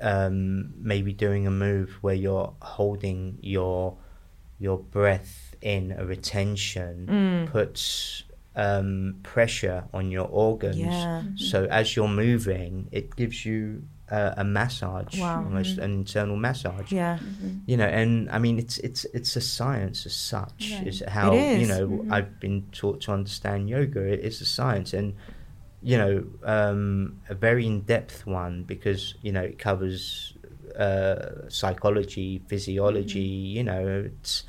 [0.00, 3.96] um, maybe doing a move where you're holding your
[4.58, 7.50] your breath in a retention Mm.
[7.52, 8.22] puts
[8.58, 10.78] um, pressure on your organs.
[10.78, 11.22] Yeah.
[11.36, 15.42] So as you're moving, it gives you uh, a massage, Wow.
[15.44, 16.90] almost an internal massage.
[16.92, 17.18] Yeah.
[17.66, 20.72] You know, and I mean, it's it's it's a science as such.
[20.78, 20.86] Right.
[20.86, 21.68] Is how It you is.
[21.68, 22.12] know Mhm.
[22.12, 24.00] I've been taught to understand yoga.
[24.00, 25.14] It is a science, and
[25.82, 30.32] you know, um, a very in depth one because you know it covers
[30.78, 33.20] uh, psychology, physiology.
[33.56, 34.44] You know, it's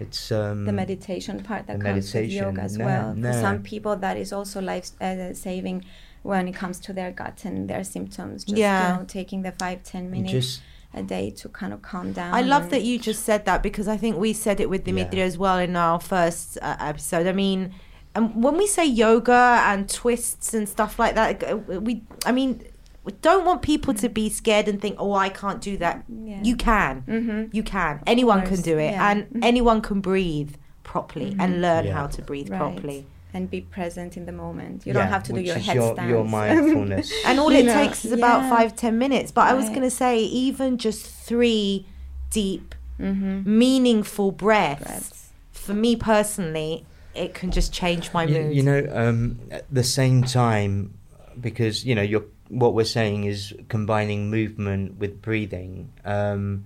[0.00, 3.14] it's um, the meditation part that the comes with yoga as no, well.
[3.14, 3.32] no.
[3.32, 5.84] For some people, that is also life uh, saving
[6.22, 8.44] when it comes to their gut and their symptoms.
[8.44, 8.92] Just Yeah.
[8.92, 10.62] you know, taking the five ten minutes just
[10.94, 12.34] a day to kind of calm down.
[12.34, 15.20] I love that you just said that because I think we said it with Dimitri
[15.20, 15.26] Yeah.
[15.26, 17.26] as well in our first uh, episode.
[17.26, 17.74] I mean,
[18.14, 22.62] um, when we say yoga and twists and stuff like that, we, I mean,
[23.04, 26.40] we don't want people to be scared and think, "Oh, I can't do that." Yeah.
[26.42, 27.54] You can, Mhm.
[27.54, 28.00] you can.
[28.06, 29.10] Anyone can do it, yeah.
[29.10, 29.40] and Mhm.
[29.44, 31.94] anyone can breathe properly and learn Yeah.
[31.94, 32.58] how to breathe Right.
[32.58, 33.06] properly.
[33.34, 34.82] and be present in the moment.
[34.84, 36.00] You yeah, don't have to do your is headstands.
[36.02, 37.10] your, your mindfulness.
[37.24, 39.32] And all it know, takes is about five ten minutes.
[39.32, 41.86] But I was going to say, even just three
[42.30, 43.46] deep, Mhm.
[43.46, 44.84] meaningful breaths.
[44.84, 45.28] Breaths.
[45.50, 46.84] for me personally,
[47.14, 48.54] it can just change my you, mood.
[48.56, 50.92] you know, um, at the same time,
[51.40, 55.90] because you know, you're what we're saying is combining movement with breathing.
[56.04, 56.64] Um,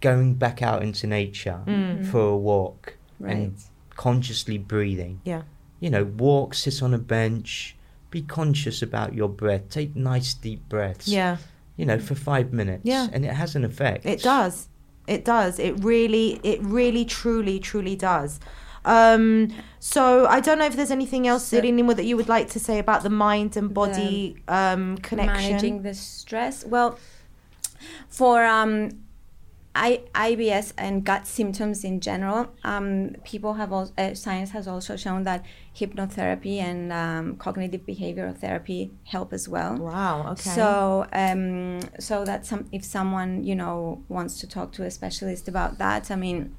[0.00, 2.06] going back out into nature Mm.
[2.06, 3.32] for a walk Right.
[3.36, 3.54] and
[3.96, 5.20] consciously breathing.
[5.24, 5.42] yeah,
[5.80, 7.76] You know, walk, sit on a bench,
[8.10, 9.68] be conscious about your breath.
[9.70, 11.08] Take nice deep breaths.
[11.08, 11.36] yeah,
[11.76, 12.82] You know, for five minutes.
[12.84, 13.08] Yeah.
[13.12, 14.06] And it has an effect.
[14.06, 14.68] it does.
[15.08, 15.58] It does.
[15.58, 18.38] It really, it really, truly, truly does.
[18.84, 22.50] Um, so I don't know if there's anything else, So- Irinimo, that you would like
[22.50, 25.50] to say about the mind and body um, connection.
[25.52, 26.64] Managing the stress.
[26.64, 26.98] Well,
[28.08, 28.90] for um,
[29.74, 34.96] I, IBS and gut symptoms in general, um, people have also, uh, science has also
[34.96, 39.76] shown that hypnotherapy and um, cognitive behavioral therapy help as well.
[39.76, 40.32] Wow.
[40.32, 40.50] Okay.
[40.50, 45.48] So, um, so that some if someone you know wants to talk to a specialist
[45.48, 46.54] about that, I mean,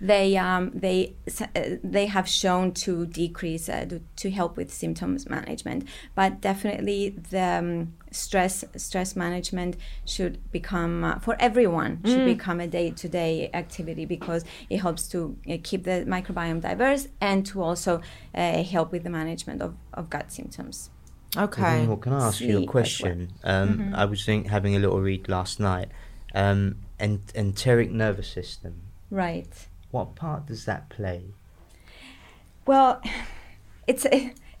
[0.00, 5.28] they um, they uh, they have shown to decrease uh, to, to help with symptoms
[5.28, 12.60] management, but definitely the um, stress stress management should become uh, for everyone should become
[12.60, 17.44] a day to day activity because it helps to uh, keep the microbiome diverse and
[17.46, 18.00] to also
[18.34, 20.90] uh, help with the management of, of gut symptoms.
[21.36, 21.86] okay.
[21.86, 22.66] Well, can I ask you a as well.
[22.66, 23.32] question?
[23.44, 25.88] Um, I was think, having a little read last night.
[26.34, 28.82] Um, en- enteric nervous system.
[29.10, 29.48] Right.
[29.90, 31.22] What part does that play?
[32.66, 33.00] Well,
[33.86, 34.06] it's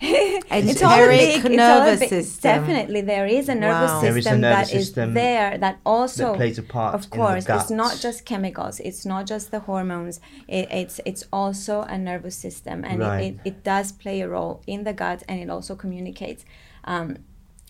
[0.00, 2.50] it's all a big- it's all a nervous big- system.
[2.50, 4.00] Definitely, there is a nervous Wow.
[4.00, 6.94] system There is a nervous that is system there that also that plays a part
[6.94, 8.80] Of in the course, it's not just chemicals.
[8.80, 10.20] It's not just the hormones.
[10.46, 13.20] It, it's it's also a nervous system, and Right.
[13.20, 16.44] it, it, it does play a role in the gut, and it also communicates.
[16.84, 17.18] Um,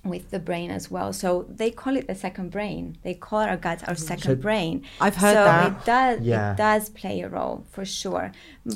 [0.09, 2.97] with the brain as well, so they call it the second brain.
[3.03, 4.83] They call our gut our second So- brain.
[5.01, 5.67] I've heard so that.
[5.73, 6.53] it does Yeah.
[6.53, 8.33] it does play a role for sure,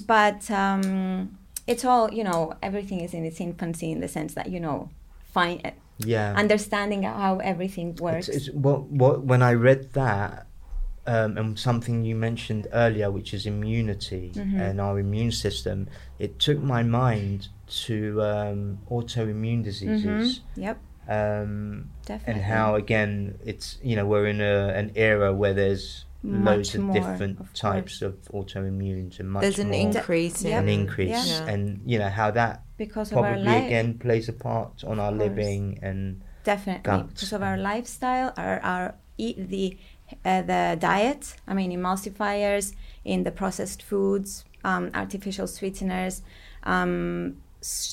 [0.07, 2.55] but um, it's all you know.
[2.63, 4.91] Everything is in its infancy in the sense that you know,
[5.33, 6.35] find Yeah.
[6.37, 8.29] understanding how everything works.
[8.29, 10.47] It's, it's, what, what, when I read that,
[11.07, 14.61] um, and something you mentioned earlier, which is immunity Mhm.
[14.61, 17.49] and our immune system, it took my mind
[17.85, 20.41] to um, autoimmune diseases.
[20.41, 20.63] Mhm.
[20.67, 20.79] Yep,
[21.09, 22.35] Um, definitely.
[22.35, 26.75] and how again it's you know we're in a, an era where there's Much loads
[26.77, 30.63] of more, different of types of autoimmunes and much There's an more increase Yep.
[30.63, 31.49] an in increase Yeah.
[31.53, 36.23] and you know how that because probably again plays a part on our living and
[36.45, 37.09] definitely gut.
[37.09, 39.77] because of our lifestyle, our our eat the
[40.25, 41.35] uh, the diet.
[41.49, 42.75] I mean, emulsifiers
[43.05, 46.23] in the processed foods, um, artificial sweeteners.
[46.65, 47.42] Um, s-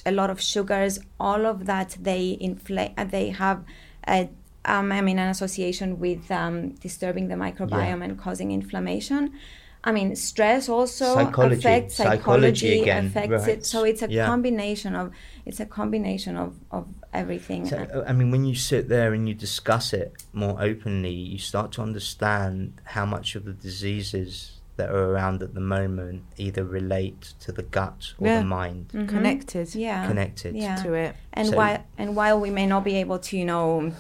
[0.06, 2.92] a lot of sugars, all of that they inflate.
[2.98, 3.64] Uh, they have,
[4.08, 4.30] a,
[4.66, 9.34] um, I mean, an association with um, disturbing the microbiome and causing inflammation.
[9.82, 11.60] I mean, stress also Psychology.
[11.60, 13.58] affects Psychology psychology, again, affects right.
[13.60, 13.66] it.
[13.66, 14.26] So it's a Yeah.
[14.26, 15.12] combination of
[15.46, 17.66] it's a combination of of everything.
[17.66, 21.72] So, I mean, when you sit there and you discuss it more openly, you start
[21.74, 27.22] to understand how much of the diseases that are around at the moment either relate
[27.44, 28.40] to the gut or Yeah.
[28.40, 29.08] the mind Mhm.
[29.16, 30.52] connected yeah connected.
[30.56, 31.12] yeah to it.
[31.38, 33.92] and So- while and while we may not be able to you know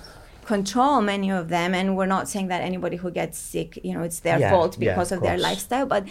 [0.53, 4.03] control many of them and we're not saying that anybody who gets sick you know
[4.09, 6.03] it's their Yeah, fault yeah, because of of, their lifestyle but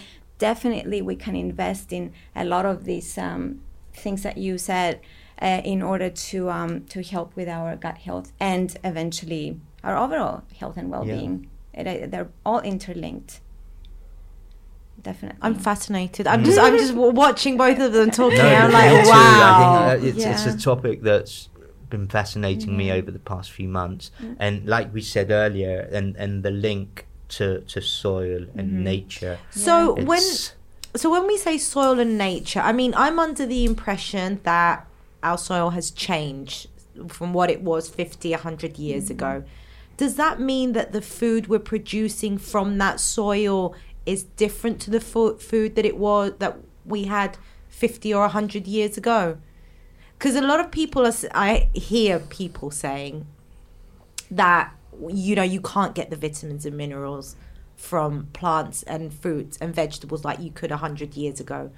[0.49, 2.03] definitely we can invest in
[2.43, 3.41] a lot of these um,
[4.03, 4.93] things that you said
[5.41, 9.45] uh, in order to um, to help with our gut health and eventually
[9.83, 11.35] our overall health and well-being
[11.79, 13.31] it, uh, they're all interlinked
[15.01, 16.27] definitely I'm fascinated.
[16.27, 18.37] I'm just I'm just w- watching both of them talking.
[18.37, 19.09] No, I'm like, too.
[19.09, 19.87] wow.
[19.91, 21.49] I think uh, it's, it's a topic that's
[21.89, 22.99] been fascinating me Mhm.
[22.99, 24.35] over the past few months, Mm.
[24.39, 28.83] and like we said earlier, and and the link to to soil and Mhm.
[28.83, 29.37] nature.
[29.51, 30.21] so when
[30.95, 34.85] so when we say soil and nature, I mean I'm under the impression that
[35.23, 36.67] our soil has changed
[37.07, 39.11] from what it was 50, 100 years Mm-hmm.
[39.13, 39.43] ago.
[39.97, 43.75] Does that mean that the food we're producing from that soil
[44.09, 47.37] is different to the fo- food that it was that we had
[47.69, 49.37] 50 or 100 years ago?
[50.17, 53.27] Because a lot of people are, I hear people saying
[54.31, 54.73] that
[55.07, 57.35] you know you can't get the vitamins and minerals
[57.75, 61.71] from plants and fruits and vegetables like you could 100 years ago.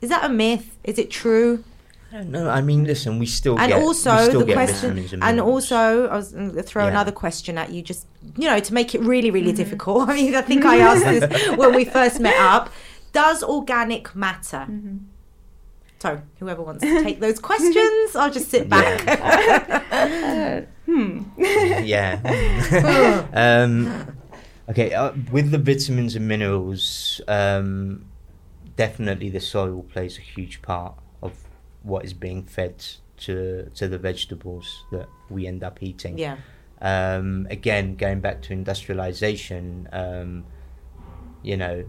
[0.00, 0.78] Is that a myth?
[0.84, 1.64] Is it true?
[2.10, 2.48] I don't know.
[2.48, 5.40] I mean, listen, we still and get, we also still the get question and, and
[5.40, 6.90] also i was going to throw Yeah.
[6.90, 8.06] another question at you just
[8.36, 9.56] you know to make it really really Mm-hmm.
[9.62, 12.70] difficult i mean i think i asked this when we first met up
[13.12, 14.96] does organic matter Mm-hmm.
[15.98, 18.96] so whoever wants to take those questions i'll just sit back
[19.92, 21.22] Uh, hmm
[21.84, 22.18] yeah.
[23.34, 24.16] um,
[24.70, 28.04] okay, uh, with the vitamins and minerals, um,
[28.76, 31.02] definitely the soil plays a huge part of
[31.82, 32.84] what is being fed
[33.18, 36.18] to to the vegetables that we end up eating.
[36.18, 36.36] yeah
[36.80, 40.44] Um, again, going back to industrialization, um,
[41.42, 41.84] you know,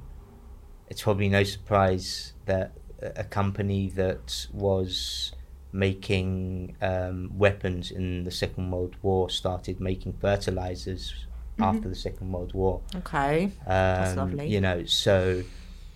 [0.90, 2.72] it's probably no surprise that
[3.02, 5.34] a company that was
[5.72, 11.14] making um, weapons in the Second World War started making fertilizers
[11.60, 12.82] after the Second World War.
[12.96, 14.48] okay Um, lovely.
[14.48, 15.44] You know, so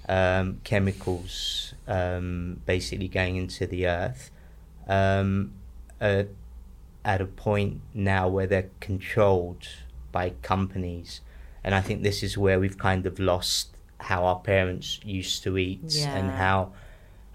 [0.09, 4.31] um, chemicals um, basically going into the earth
[4.87, 5.53] um,
[6.01, 6.23] uh,
[7.05, 9.67] at a point now where they're controlled
[10.11, 11.21] by companies.
[11.63, 15.57] And I think this is where we've kind of lost how our parents used to
[15.57, 16.73] eat and how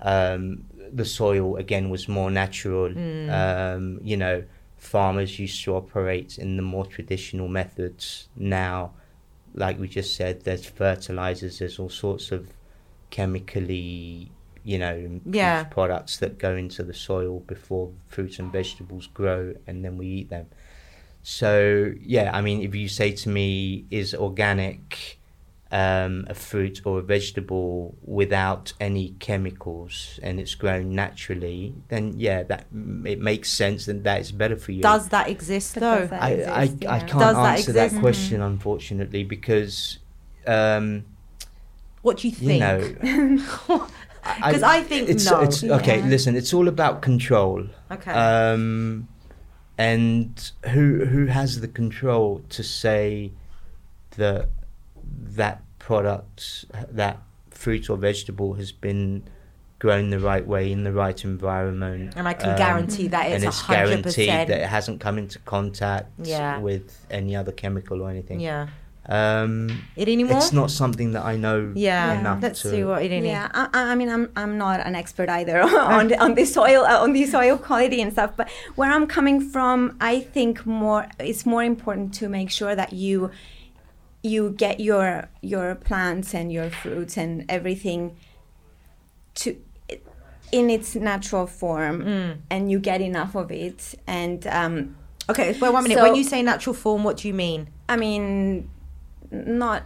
[0.03, 2.91] um, the soil again was more natural.
[2.91, 3.31] Mm.
[3.31, 4.45] Um, you know,
[4.77, 8.29] farmers used to operate in the more traditional methods.
[8.37, 8.93] Now,
[9.55, 12.49] like we just said, there's fertilizers, there's all sorts of
[13.11, 14.31] chemically,
[14.65, 15.65] you know, Yeah.
[15.65, 20.31] products that go into the soil before fruits and vegetables grow and then we eat
[20.31, 20.47] them.
[21.23, 25.19] So, yeah, I mean, if you say to me, is organic
[25.71, 32.43] um, a fruit or a vegetable without any chemicals and it's grown naturally, then yeah,
[32.45, 32.65] that
[33.05, 34.81] it makes sense and that is better for you.
[34.81, 36.31] does that exist though that I, I,
[36.63, 36.99] exist, I yeah.
[37.01, 38.01] can't Does answer that, exist?
[38.01, 39.99] question unfortunately because
[40.47, 41.05] um,
[42.03, 43.87] what do you think you know
[44.37, 45.41] Because I, think it's, no.
[45.41, 46.07] It's, okay, Yeah.
[46.07, 46.37] listen.
[46.37, 47.65] It's all about control.
[47.91, 48.11] okay.
[48.13, 49.09] Um,
[49.79, 53.31] and who who has the control to say
[54.17, 54.49] that
[55.05, 57.19] that product, that
[57.51, 59.23] fruit or vegetable, has been
[59.79, 62.15] grown the right way in the right environment?
[62.17, 65.17] and I can um, guarantee that and it's it's hundred guaranteed that it hasn't come
[65.19, 66.59] into contact Yeah.
[66.59, 68.41] with any other chemical or anything.
[68.41, 68.67] Yeah.
[69.09, 70.37] Um, It anymore?
[70.37, 72.21] it's not something that I know Yeah.
[72.21, 72.69] enough Let's to.
[72.71, 73.25] see what it is.
[73.25, 75.61] Yeah, I, I I mean, I'm I'm not an expert either
[75.97, 78.33] on the, on the soil uh, on the soil quality and stuff.
[78.37, 82.93] But where I'm coming from, I think more it's more important to make sure that
[82.93, 83.31] you
[84.23, 88.17] you get your your plants and your fruits and everything
[89.37, 89.57] to
[90.53, 92.37] in its natural form, Mm.
[92.51, 93.95] and you get enough of it.
[94.07, 94.97] And um,
[95.31, 95.99] Okay, well, one minute.
[95.99, 97.69] So- when you say natural form, what do you mean?
[97.89, 98.69] I mean,
[99.31, 99.85] not.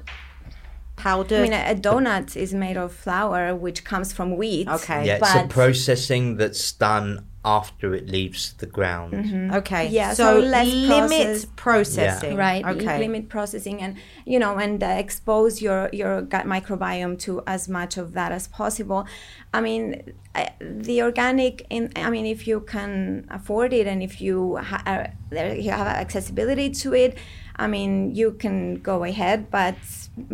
[0.94, 1.38] Powdered.
[1.40, 4.68] I mean, a, a donut is made of flour, which comes from wheat.
[4.68, 5.06] Okay.
[5.06, 9.12] Yeah, it's a processing that's done after it leaves the ground.
[9.14, 9.54] Mm-hmm.
[9.54, 9.88] okay.
[9.88, 11.56] Yeah, So, so less limit processed.
[11.56, 12.36] processing.
[12.36, 12.98] right Okay.
[13.00, 17.96] limit processing and you know and uh, expose your your gut microbiome to as much
[17.96, 19.04] of that as possible
[19.52, 24.20] i mean I, the organic in i mean if you can afford it and if
[24.20, 27.18] you ha- uh, are, you have accessibility to it
[27.64, 28.56] i mean you can
[28.90, 29.76] go ahead but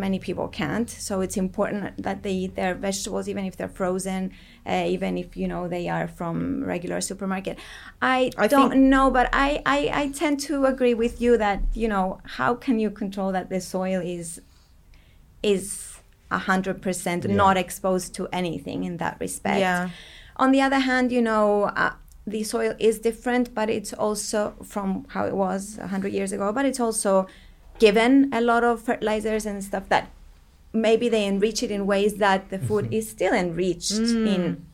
[0.04, 4.22] many people can't so it's important that they eat their vegetables even if they're frozen
[4.72, 6.36] uh, even if you know they are from
[6.74, 7.54] regular supermarket
[8.14, 11.58] i, I don't think- no, but I, I, I tend to agree with you that
[11.82, 12.06] you know
[12.38, 14.40] how can you control that the soil is
[15.42, 15.98] is
[16.30, 19.60] a hundred percent not exposed to anything in that respect.
[19.60, 19.90] Yeah.
[20.36, 21.46] On the other hand, you know.
[21.84, 21.92] Uh,
[22.30, 26.52] the soil is different, but it's also from how it was hundred years ago.
[26.52, 27.26] But it's also
[27.78, 30.10] given a lot of fertilizers and stuff that
[30.72, 32.94] maybe they enrich it in ways that the food mm-hmm.
[32.94, 34.34] is still enriched mm.
[34.34, 34.66] in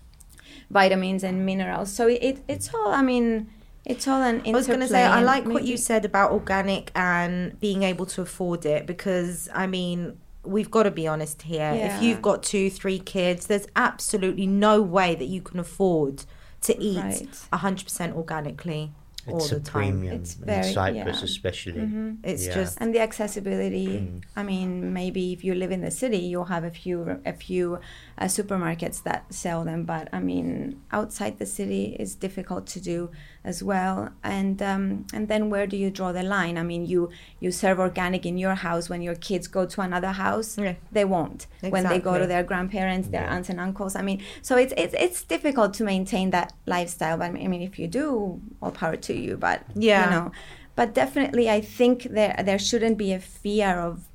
[0.71, 1.93] vitamins and minerals.
[1.93, 2.89] So it, it's all.
[2.89, 3.49] I mean,
[3.85, 4.43] it's all an.
[4.47, 8.07] I was going to say, I like what you said about organic and being able
[8.07, 11.73] to afford it because, I mean, we've got to be honest here.
[11.75, 16.25] If you've got two, three kids, there's absolutely no way that you can afford
[16.65, 17.29] to eat Right.
[17.53, 18.93] 100% organically
[19.27, 19.73] all It's the a time.
[20.01, 21.25] premium It's in very- Cyprus, yeah.
[21.25, 21.81] especially.
[21.81, 22.19] Mhm.
[22.23, 22.55] It's Yeah.
[22.59, 22.77] just.
[22.81, 23.87] and the accessibility.
[23.87, 24.21] Mm.
[24.37, 27.79] I mean, maybe if you live in the city, you'll have a few a few
[28.19, 29.85] uh, supermarkets that sell them.
[29.85, 30.51] But I mean,
[30.93, 33.11] outside the city it's difficult to do
[33.45, 34.09] as well.
[34.22, 36.57] And um, and then where do you draw the line?
[36.57, 40.12] I mean, you you serve organic in your house when your kids go to another
[40.12, 40.57] house.
[40.59, 40.74] Yeah.
[40.90, 43.34] They won't when they go to their grandparents, their Yeah.
[43.34, 43.95] aunts and uncles.
[43.97, 47.18] I mean, so it's it's it's difficult to maintain that lifestyle.
[47.18, 49.36] But I mean, if you do, all power to you.
[49.36, 50.05] But Yeah.
[50.05, 50.32] you know,
[50.74, 54.09] but definitely, I think there there shouldn't be a fear of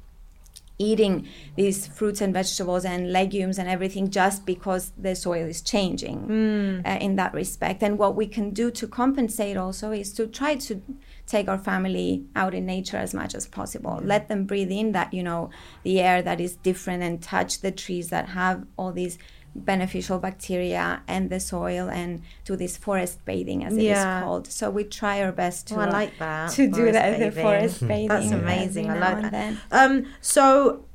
[0.80, 1.28] eating
[1.58, 6.88] these fruits and vegetables and legumes and everything just because the soil is changing Mm.
[6.88, 7.84] uh, in that respect.
[7.84, 10.82] And what we can do to compensate also is to try to
[11.28, 14.00] take our family out in nature as much as possible.
[14.04, 15.50] Let them breathe in that, you know,
[15.84, 19.18] the air that is different and touch the trees that have all these
[19.66, 24.22] beneficial bacteria and the soil and do this forest bathing as it is Yeah.
[24.22, 24.48] called.
[24.48, 26.52] So we try our best to Oh, I uh, like that.
[26.52, 28.08] to do forest that the forest bathing.
[28.08, 28.90] That's amazing.
[28.90, 29.54] I now like that.
[29.72, 30.86] Um, so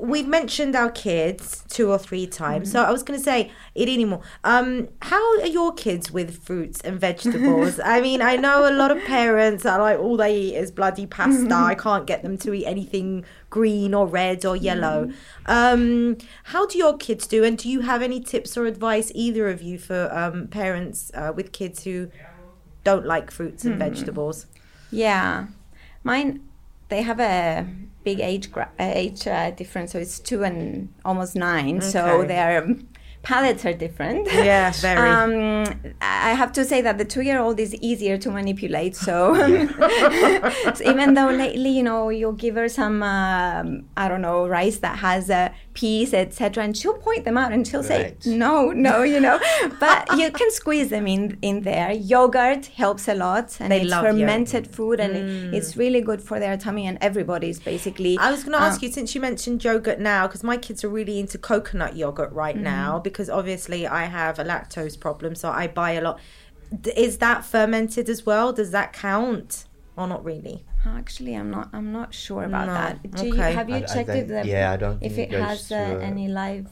[0.00, 2.70] we've mentioned our kids two or three times.
[2.70, 4.20] So I was going to say, it anymore.
[4.44, 7.80] Um, how are your kids with fruits and vegetables?
[7.84, 11.06] I mean, I know a lot of parents are like, all they eat is bloody
[11.06, 11.54] pasta.
[11.54, 15.10] I can't get them to eat anything green or red or yellow.
[15.46, 17.44] Um, how do your kids do?
[17.44, 21.32] And do you have any tips or advice, either of you, for um, parents uh,
[21.34, 22.10] with kids who
[22.84, 24.46] don't like fruits and vegetables?
[24.90, 25.48] Yeah,
[26.04, 26.40] mine.
[26.88, 27.66] They have a
[28.02, 31.82] big age gra- age uh, difference, so it's two and almost nine.
[31.82, 32.28] So Okay.
[32.28, 32.74] their
[33.18, 34.26] um, palates are different.
[34.32, 35.10] Yeah, very.
[35.10, 38.96] Um, I have to say that the two-year-old is easier to manipulate.
[38.96, 39.34] So,
[40.74, 44.78] so even though lately, you know, you'll give her some, um, I don't know, rice
[44.78, 48.22] that has uh, peas, etc., and she'll point them out and she'll Right.
[48.22, 49.38] say, "No, no," you know.
[49.80, 51.92] but you can squeeze them in in there.
[51.92, 54.20] Yogurt helps a lot, and They it's love yogurt.
[54.20, 58.16] fermented food, and it, it's really good for their tummy and everybody's basically.
[58.18, 60.82] I was going to Um, ask you since you mentioned yogurt now, because my kids
[60.84, 62.64] are really into coconut yogurt right Mm-hmm.
[62.64, 66.18] now, because obviously I have a lactose problem, so I buy a lot.
[66.96, 68.52] Is that fermented as well?
[68.52, 69.64] Does that count?
[69.96, 70.64] Or not really?
[70.86, 71.68] Actually, I'm not.
[71.72, 73.10] I'm not sure about No, that.
[73.16, 73.52] Do you, okay.
[73.52, 75.72] have you I- I checked don't- if the yeah, I don't if it it has
[75.72, 76.68] uh, a- any live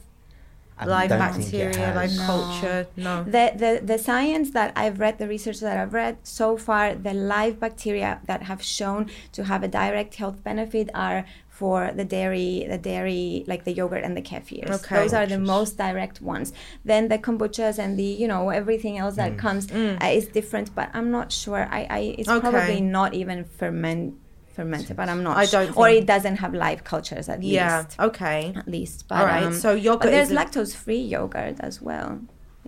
[0.78, 2.16] I Live don't think it bacteria, live.
[2.18, 2.26] No.
[2.26, 2.86] culture?
[2.98, 3.24] No.
[3.24, 7.14] The, the the science that I've read, the research that I've read so far, the
[7.14, 11.24] live bacteria that have shown to have a direct health benefit are
[11.58, 14.70] for the dairy, the dairy like the yogurt and the kefirs.
[14.78, 14.96] Okay.
[14.96, 16.48] Those are the most direct ones.
[16.90, 20.88] Then the kombuchas and the you know everything else that comes uh, is different, but
[20.98, 21.62] I'm not sure.
[21.78, 22.36] I, I it's Mm.
[22.38, 22.50] Okay.
[22.50, 24.14] probably not even ferment
[24.56, 25.34] fermented, but I'm not.
[25.44, 27.78] I don't or think- it doesn't have live cultures at Yeah.
[27.84, 28.00] least.
[28.08, 28.40] Okay.
[28.56, 29.44] At least, but All right.
[29.44, 32.20] um, so yogurt but there's is a- lactose-free yogurt as well.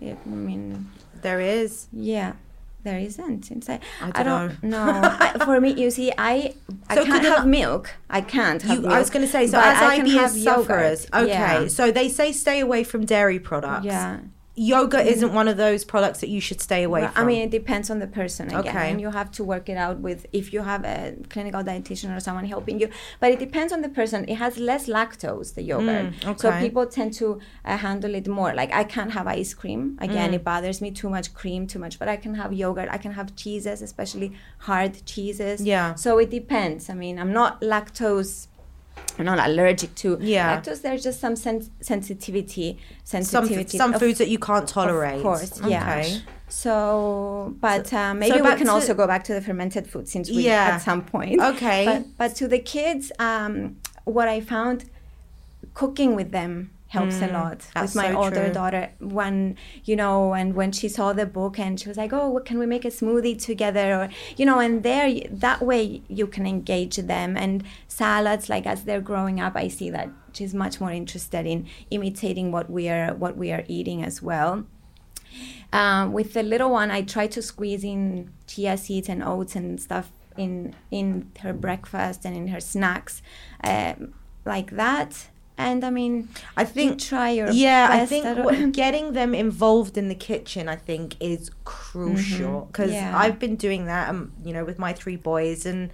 [0.07, 0.89] Yeah, I mean,
[1.25, 1.87] there is.
[1.91, 2.33] yeah,
[2.89, 3.43] there isn't.
[3.69, 3.81] Like
[4.19, 4.87] I don't know.
[5.25, 6.53] I, for me, you see, I
[6.89, 7.83] I So can't have milk.
[8.09, 8.93] I can't have You, milk.
[8.93, 11.67] I was going to say, so as I can IBS sufferers, okay, Yeah.
[11.67, 13.85] so they say stay away from dairy products.
[13.85, 14.19] yeah.
[14.61, 17.23] Yogurt isn't one of those products that you should stay away Well, from.
[17.23, 18.91] I mean, it depends on the person again, Okay.
[18.91, 22.19] and you have to work it out with if you have a clinical dietitian or
[22.19, 22.89] someone helping you.
[23.21, 24.25] But it depends on the person.
[24.27, 26.59] It has less lactose, the yogurt, so Mm, okay.
[26.65, 28.53] people tend to uh, handle it more.
[28.53, 29.81] Like I can't have ice cream.
[29.97, 30.03] Mm.
[30.07, 31.97] Again, it bothers me too much cream, too much.
[31.97, 32.89] But I can have yogurt.
[32.91, 34.33] I can have cheeses, especially
[34.69, 35.61] hard cheeses.
[35.61, 35.95] Yeah.
[35.95, 36.89] So it depends.
[36.89, 38.47] I mean, I'm not lactose.
[39.17, 40.61] I'm not allergic to Yeah.
[40.61, 40.81] lactose.
[40.81, 42.77] There's just some sen- sensitivity.
[43.03, 43.77] some Sensitivity.
[43.77, 45.17] some of- foods that you can't tolerate.
[45.17, 46.03] of course, yeah.
[46.47, 50.07] So, but uh, maybe so we can to- also go back to the fermented food
[50.07, 50.71] since we Yeah.
[50.75, 51.39] at some point.
[51.41, 51.85] Okay.
[51.85, 54.85] But but to the kids, um, what I found,
[55.73, 57.59] cooking with them helps a lot.
[57.59, 58.53] Mm, With my so older true.
[58.53, 62.29] daughter, when you know, and when she saw the book and she was like, "Oh,
[62.29, 66.27] what, can we make a smoothie together?" Or you know, and there that way you
[66.27, 67.37] can engage them.
[67.37, 71.67] And salads, like as they're growing up, I see that she's much more interested in
[71.91, 74.65] imitating what we are what we are eating as well.
[75.71, 79.79] Um, with the little one, I try to squeeze in chia seeds and oats and
[79.79, 83.21] stuff in in her breakfast and in her snacks,
[83.63, 84.13] um,
[84.45, 85.27] like that.
[85.59, 89.35] And I mean, I you think try your yeah, I think don't- what, getting them
[89.35, 92.67] involved in the kitchen, I think, is crucial mm-hmm.
[92.67, 93.11] because Yeah.
[93.15, 95.89] I've been doing that, um, you know, with my three boys, and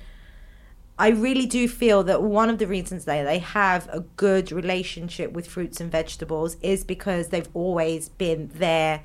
[0.99, 5.33] I really do feel that one of the reasons they they have a good relationship
[5.33, 9.01] with fruits and vegetables is because they've always been there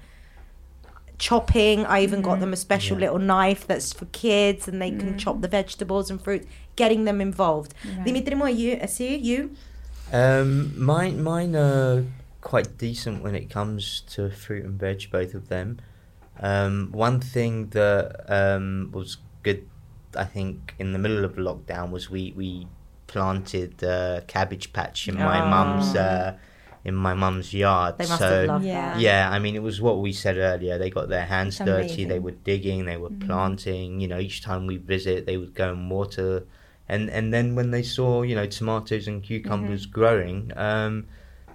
[1.16, 1.86] chopping.
[1.86, 2.40] I even got mm-hmm.
[2.42, 3.04] them a special Yeah.
[3.06, 5.42] little knife that's for kids, and they can chop mm-hmm.
[5.42, 6.46] the vegetables and fruits.
[6.76, 7.72] Getting them involved.
[7.84, 8.04] Right.
[8.04, 9.56] Dimitri, mo, you, see you.
[10.12, 12.04] Um, mine, mine are
[12.40, 15.78] quite decent when it comes to fruit and veg, both of them.
[16.40, 19.68] Um, one thing that um, was good,
[20.16, 22.66] I think, in the middle of lockdown was we we
[23.06, 25.46] planted a cabbage patch in my Oh.
[25.48, 26.36] mum's uh,
[26.84, 27.98] in my mum's yard.
[27.98, 28.94] They must so have loved Yeah.
[28.94, 29.00] that.
[29.00, 30.78] yeah, I mean, it was what we said earlier.
[30.78, 32.04] They got their hands It's dirty.
[32.06, 32.86] They were digging.
[32.86, 33.26] They were Mhm.
[33.26, 34.00] planting.
[34.00, 36.44] You know, each time we visit, they would go and water.
[36.94, 39.98] And and then when they saw, you know, tomatoes and cucumbers Mm-hmm.
[40.00, 40.94] growing, um,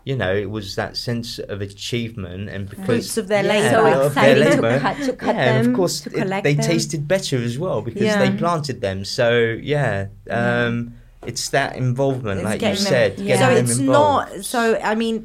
[0.10, 3.70] you know, it was that sense of achievement and because Fruits of their yeah, labour.
[3.70, 4.80] so of their exciting to labour.
[4.80, 6.66] cut, to cut yeah, them, and of course to it- they them.
[6.66, 8.20] tasted better as well because Yeah.
[8.24, 9.04] they planted them.
[9.04, 9.28] So
[9.74, 10.66] yeah, Yeah.
[10.68, 10.94] um,
[11.32, 13.26] it's that involvement, It's like you getting them- said, Yeah.
[13.26, 14.32] getting so them it's involved.
[14.36, 14.62] not so
[14.92, 15.16] i mean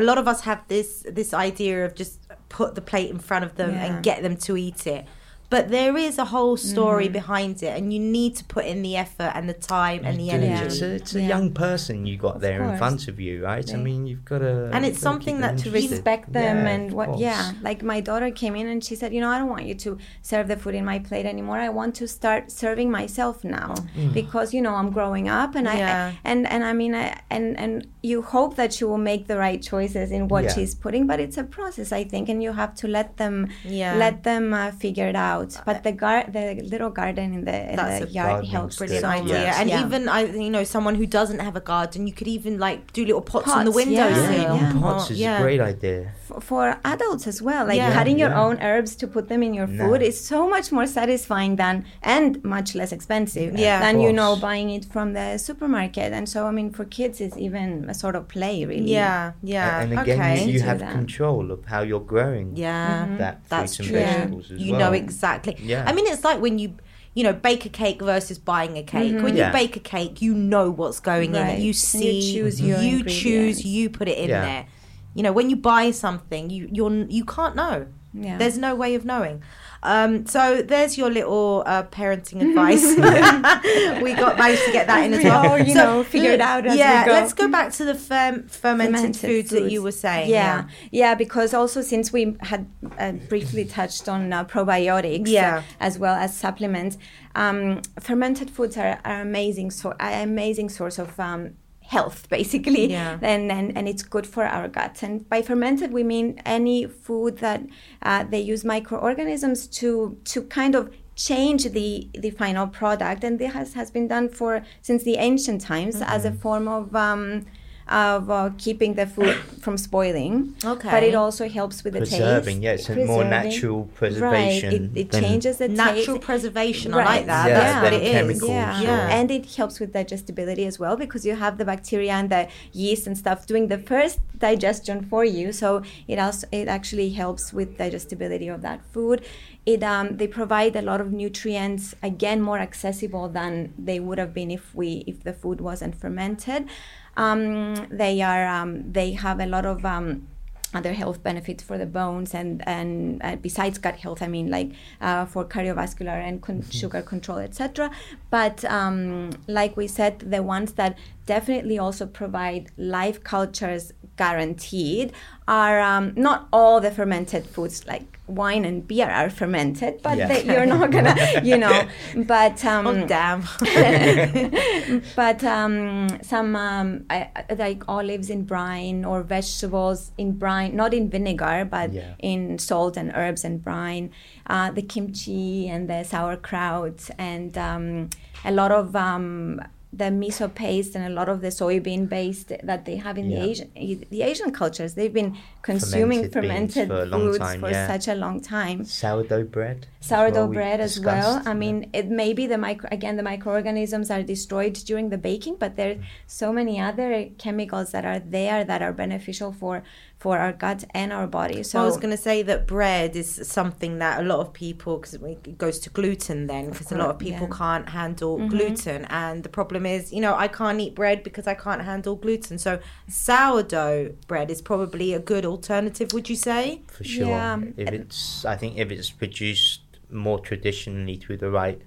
[0.00, 0.90] a lot of us have this
[1.20, 2.14] this idea of just
[2.58, 3.84] put the plate in front of them Yeah.
[3.84, 5.04] and get them to eat it
[5.50, 7.12] but there is a whole story Mhm.
[7.12, 10.28] behind it and you need to put in the effort and the time and the
[10.30, 10.36] do.
[10.38, 11.28] energy It's a, it's a Yeah.
[11.34, 13.68] young person you got Of there in front of you, right?
[13.72, 14.70] I mean, you've got to.
[14.74, 18.54] And it's something that to respect them Yeah, and what yeah like my daughter came
[18.60, 19.90] in and she said you know i don't want you to
[20.22, 24.12] serve the food in my plate anymore i want to start serving myself now Mm.
[24.20, 26.12] because you know i'm growing up and Yeah.
[26.12, 27.72] i and and i mean I, and and
[28.10, 30.54] you hope that she will make the right choices in what Yeah.
[30.54, 33.36] she's putting but it's a process i think and you have to let them
[33.80, 35.33] yeah let them uh, figure it out
[35.68, 38.88] but the gar- the little garden in the, in the yard gardening helps stick.
[38.88, 39.22] so brilliant much.
[39.24, 39.56] idea Yes.
[39.60, 39.84] and Yeah.
[39.86, 43.02] even i you know someone who doesn't have a garden you could even like do
[43.08, 44.56] little pots, on the Pots, window yeah, Yeah, sill.
[44.56, 44.80] yeah.
[44.84, 45.38] pots is yeah.
[45.38, 46.00] a great idea.
[46.30, 46.64] f- for
[46.94, 47.92] adults as well like Yeah.
[47.98, 48.44] cutting your Yeah.
[48.44, 49.78] own herbs to put them in your No.
[49.80, 51.74] food is so much more satisfying than
[52.16, 53.78] and much less expensive Yeah.
[53.84, 57.36] than you know buying it from the supermarket and so i mean for kids it's
[57.46, 60.92] even a sort of play really yeah yeah and again, okay you, you have that.
[61.00, 63.98] control of how you're growing yeah that That's fruits and true.
[63.98, 64.80] vegetables as you well.
[64.82, 65.23] know exactly
[65.58, 65.84] Yeah.
[65.88, 66.68] i mean it's like when you
[67.14, 69.22] you know bake a cake versus buying a cake Mhm.
[69.22, 69.46] when Yeah.
[69.48, 71.58] you bake a cake you know what's going in Right.
[71.58, 74.44] it you see you choose your you choose you put it in Yeah.
[74.48, 74.66] there
[75.14, 78.94] you know when you buy something you you're you can't know yeah there's no way
[78.94, 79.42] of knowing
[79.86, 82.82] um, so there's your little uh, parenting advice.
[84.02, 85.46] we got managed to get that in as well.
[85.50, 87.12] all, you So, know, figure it out as we yeah, go.
[87.12, 90.30] let's go back to the ferm- fermented, fermented foods, that you were saying.
[90.30, 92.66] yeah yeah because also since we had
[92.98, 95.58] uh, briefly touched on uh, probiotics Yeah.
[95.58, 96.96] uh, as well as supplements
[97.34, 101.56] um, fermented foods are, are amazing so amazing source of um,
[101.96, 102.86] health basically.
[102.98, 103.18] Yeah.
[103.32, 106.26] and, and and it's good for our gut and by fermented we mean
[106.56, 107.60] any food that
[108.08, 109.88] uh, they use microorganisms to
[110.32, 110.84] to kind of
[111.16, 115.60] change the the final product, and this has, has been done for since the ancient
[115.60, 117.46] times as a form of um,
[117.88, 120.54] of uh, keeping the food from spoiling.
[120.64, 120.90] Okay.
[120.90, 122.88] But it also helps with the Preserving, taste.
[122.88, 124.96] yeah, it's a more natural preservation Right.
[124.96, 125.76] It, it changes the taste.
[125.76, 126.26] Natural taste.
[126.26, 126.94] preservation.
[126.94, 127.48] I like that.
[127.48, 128.42] Yeah, That's what it is.
[128.42, 128.80] Yeah.
[128.80, 129.08] Yeah.
[129.18, 133.06] and it helps with digestibility as well because you have the bacteria and the yeast
[133.06, 135.52] and stuff doing the first digestion for you.
[135.52, 139.22] So it also it actually helps with digestibility of that food.
[139.66, 144.32] It um, they provide a lot of nutrients again more accessible than they would have
[144.34, 146.68] been if we if the food wasn't fermented.
[147.16, 150.28] Um, they are um, they have a lot of um,
[150.74, 154.72] other health benefits for the bones and and uh, besides gut health i mean like
[155.00, 157.90] uh, for cardiovascular and con- sugar control etc
[158.30, 165.12] but um, like we said the ones that definitely also provide life cultures guaranteed
[165.46, 170.28] are um, not all the fermented foods like wine and beer are fermented but Yeah.
[170.28, 171.14] they, you're not gonna
[171.44, 173.42] you know but um, Oh damn.
[175.16, 180.94] but um, some um, I, I- like olives in brine or vegetables in brine, not
[180.94, 182.14] in vinegar, but Yeah.
[182.18, 184.10] in salt and herbs and brine.
[184.46, 188.10] Uh, the kimchi and the sauerkraut and um,
[188.44, 189.60] a lot of um,
[189.96, 193.40] the miso paste and a lot of the soybean based that they have in Yeah.
[193.40, 193.68] the Asian
[194.10, 194.94] the Asian cultures.
[194.94, 197.86] They've been consuming Fermented fermented, for foods time, for yeah.
[197.92, 199.86] such a long time sourdough bread.
[200.00, 201.42] sourdough bread as well.
[201.46, 205.56] I mean, it may be the micro again the microorganisms are destroyed during the baking,
[205.62, 206.04] but there are mm.
[206.26, 209.82] so many other chemicals that are there that are beneficial for
[210.24, 211.62] for our gut and our body.
[211.62, 214.96] So I was going to say that bread is something that a lot of people,
[214.96, 217.52] because it goes to gluten then, because a lot of people yeah.
[217.52, 217.62] Mm-hmm.
[217.62, 219.04] can't handle gluten.
[219.10, 222.56] And the problem is, you know, I can't eat bread because I can't handle gluten.
[222.56, 226.80] So sourdough bread is probably a good alternative, would you say?
[226.86, 227.26] for sure.
[227.26, 227.60] Yeah.
[227.76, 231.82] If it's, I think, if it's produced more traditionally through the right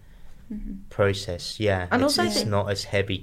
[0.91, 3.17] process, yeah, And it's, also it's not as heavy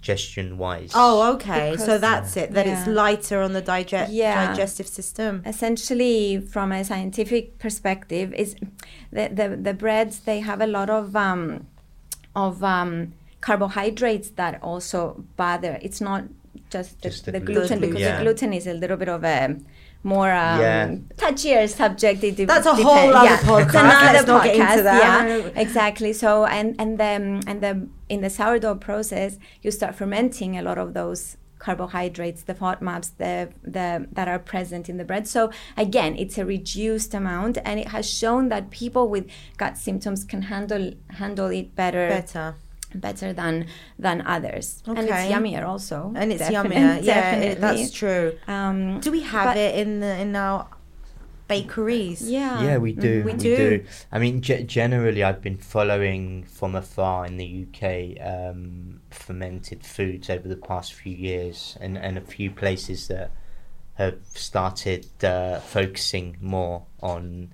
[0.00, 0.92] digestion wise.
[0.94, 1.76] Oh, okay.
[1.76, 4.48] so Because- that's it, that it's lighter on the dige- Yeah.
[4.48, 5.42] digestive system.
[5.46, 8.56] essentially from a scientific perspective is
[9.12, 11.66] the, the, the breads they have a lot of um,
[12.34, 16.24] of um, carbohydrates that also bother it's not
[16.70, 18.16] just the, Just the the gluten, gluten because yeah.
[18.18, 19.56] the gluten is a little bit of a
[20.02, 20.94] more um, Yeah.
[21.16, 23.36] touchier subject it de- That's a depend- whole other yeah.
[23.38, 23.64] podcast.
[23.66, 25.28] It's another Let's not get into podcast, that.
[25.28, 30.56] yeah exactly so and and then and the in the sourdough process you start fermenting
[30.56, 35.28] a lot of those carbohydrates the FODMAPs the the that are present in the bread
[35.28, 39.26] so again it's a reduced amount and it has shown that people with
[39.58, 42.54] gut symptoms can handle handle it better Better.
[42.94, 43.66] Better than
[43.98, 45.30] than others and it's Okay.
[45.32, 47.04] yummier also And it's Definite- yummier.
[47.10, 48.36] Yeah, it, that's true.
[48.48, 50.66] um Do we have But- it in the in our
[51.48, 52.22] bakeries?
[52.30, 53.22] yeah Yeah, we do.
[53.24, 53.56] we we, do.
[53.56, 53.84] do.
[54.12, 57.84] I mean, ge- generally, I've been following from afar in the UK
[58.24, 63.30] um, fermented foods over the past few years, and, and a few places that
[63.94, 67.52] have started uh, focusing more on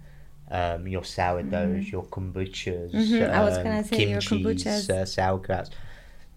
[0.50, 4.90] um, your sourdoughs, your kombuchas, Mhm, I was um, gonna say your kombuchas.
[4.90, 5.70] uh, sauerkrauts.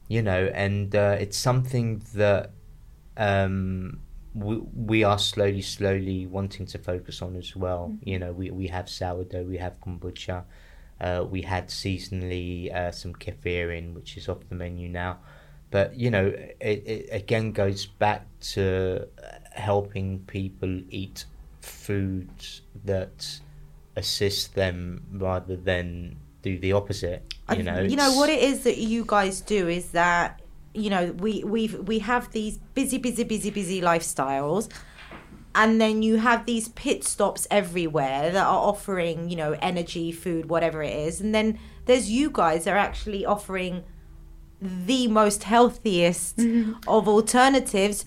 [0.07, 2.51] You know, and uh, it's something that
[3.17, 3.99] um,
[4.33, 7.91] we, we are slowly, slowly wanting to focus on as well.
[7.93, 8.09] Mm-hmm.
[8.09, 10.45] You know, we, we have sourdough, we have kombucha,
[10.99, 15.19] uh, we had seasonally uh, some kefirin, which is off the menu now.
[15.71, 19.07] But you know, it, it again goes back to
[19.51, 21.25] helping people eat
[21.61, 23.39] foods that
[23.99, 27.21] assist them rather than do the opposite.
[27.55, 30.41] You know, you know what it is that you guys do is that
[30.73, 34.69] you know we we we have these busy busy busy busy lifestyles
[35.55, 40.43] and then you have these pit stops everywhere that are offering you know energy food
[40.53, 43.83] whatever it is and then there's you guys that are actually offering
[44.61, 46.73] the most healthiest Mm-hmm.
[46.87, 48.05] of alternatives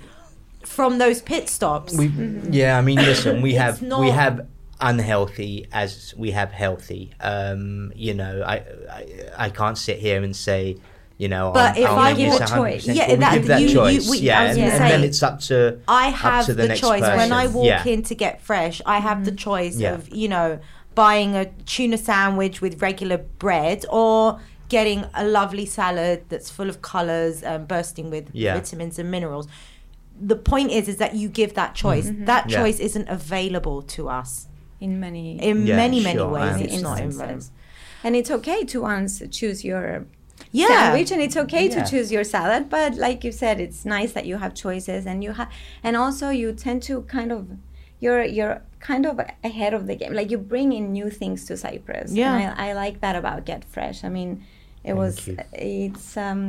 [0.65, 2.07] from those pit stops We,
[2.51, 4.47] Yeah, I mean, listen, we It's have we have
[4.83, 7.13] unhealthy as we have healthy.
[7.21, 8.57] Um, you know, I,
[8.91, 9.07] I
[9.47, 10.77] I can't sit here and say,
[11.19, 13.47] you know, But I'm, if I'll I give a choice- Yeah, Well, we that- give
[13.47, 16.55] that you- you- choice, we- yeah, and, and then it's up to I have to
[16.55, 17.33] the, the, choice when.
[17.33, 17.85] I walk yeah.
[17.95, 18.83] in to get fresh.
[18.85, 19.95] I have the choice Yeah.
[19.95, 20.59] of you know
[20.95, 26.83] buying a tuna sandwich with regular bread or getting a lovely salad that's full of
[26.83, 28.55] colors and bursting with Yeah.
[28.55, 29.47] vitamins and minerals.
[30.21, 32.07] The point is, is that you give that choice.
[32.09, 32.25] Mm-hmm.
[32.27, 32.59] That Yeah.
[32.59, 34.49] choice isn't available to us
[34.87, 36.61] in many in Yeah, many many sure, I ways.
[36.67, 36.83] It's understand.
[36.83, 37.51] not instances.
[38.05, 39.87] and it's okay to once choose your
[40.61, 40.69] Yeah.
[40.73, 41.77] sandwich and it's okay Yeah.
[41.77, 45.17] to choose your salad but like you said it's nice that you have choices and
[45.25, 45.49] you have
[45.87, 47.43] and also you tend to kind of
[48.05, 48.57] you're you're
[48.91, 49.15] kind of
[49.51, 50.13] ahead of the game.
[50.19, 52.09] Like you bring in new things to Cyprus.
[52.13, 52.35] Yeah.
[52.37, 53.99] And I, I like that about Get Fresh.
[54.03, 54.31] I mean,
[54.83, 55.37] it Thank was you.
[55.53, 56.43] it's um,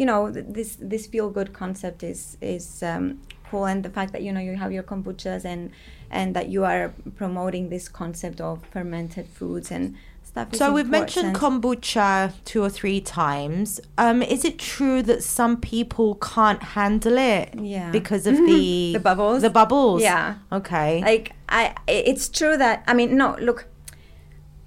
[0.00, 0.20] you know
[0.58, 3.04] this this feel good concept is is um,
[3.52, 5.70] cool, and the fact that you know you have your kombuchas and
[6.10, 10.54] and that you are promoting this concept of fermented foods and stuff.
[10.54, 13.80] So we've mentioned kombucha two or three times.
[13.98, 17.54] Um, is it true that some people can't handle it?
[17.54, 17.90] Yeah.
[17.90, 19.42] Because of the The bubbles?
[19.42, 20.02] The bubbles.
[20.02, 20.36] Yeah.
[20.50, 21.00] Okay.
[21.02, 23.66] like I, it's true that I mean, no, look,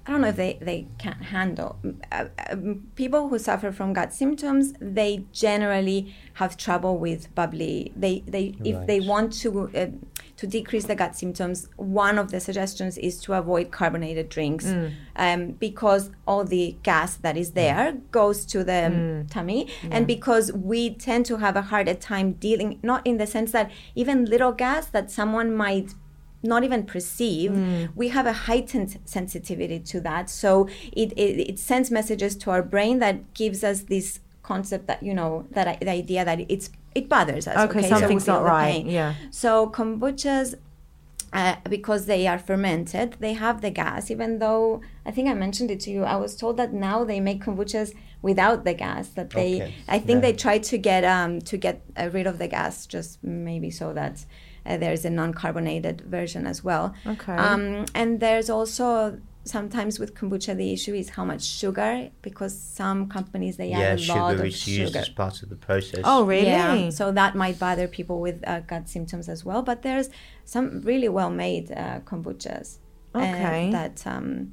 [0.06, 1.78] I don't know if they they can't handle
[2.12, 4.72] uh, um, people who suffer from gut symptoms.
[4.80, 7.92] They generally have trouble with bubbly.
[7.96, 9.68] They they if they want to.
[9.74, 9.86] Uh,
[10.36, 14.66] to decrease the gut symptoms, one of the suggestions is to avoid carbonated drinks
[15.16, 19.66] um, because all the gas that is there goes to the tummy.
[19.90, 23.70] And because we tend to have a harder time dealing, not in the sense that
[23.94, 25.94] even little gas that someone might
[26.46, 27.50] not even perceive,
[27.94, 30.30] we have a heightened sensitivity to that.
[30.30, 35.02] So it, it, it sends messages to our brain that gives us this concept that,
[35.02, 37.56] you know, that the idea that it's it bothers us.
[37.68, 38.88] Okay, so we something's feel not right, pain.
[38.88, 39.14] yeah.
[39.30, 40.54] So kombuchas,
[41.32, 44.10] uh, because they are fermented, they have the gas.
[44.10, 47.20] Even though I think I mentioned it to you, I was told that now they
[47.20, 47.92] make kombuchas
[48.22, 49.08] without the gas.
[49.08, 50.20] That they, Okay, I think yeah.
[50.30, 53.92] they try to get um to get uh, rid of the gas, just maybe so
[53.92, 54.24] that.
[54.66, 56.94] Uh, there's a non-carbonated version as well.
[57.06, 57.32] Okay.
[57.32, 63.08] Um, and there's also sometimes with kombucha the issue is how much sugar because some
[63.08, 66.00] companies they yeah, add a lot sugar of is used as part of the process.
[66.04, 66.48] oh, really?
[66.48, 69.62] Yeah, so that might bother people with uh, gut symptoms as well.
[69.62, 70.10] But there's
[70.44, 72.78] some really well-made uh, kombuchas.
[73.14, 73.70] uh, Okay.
[73.70, 74.52] that um,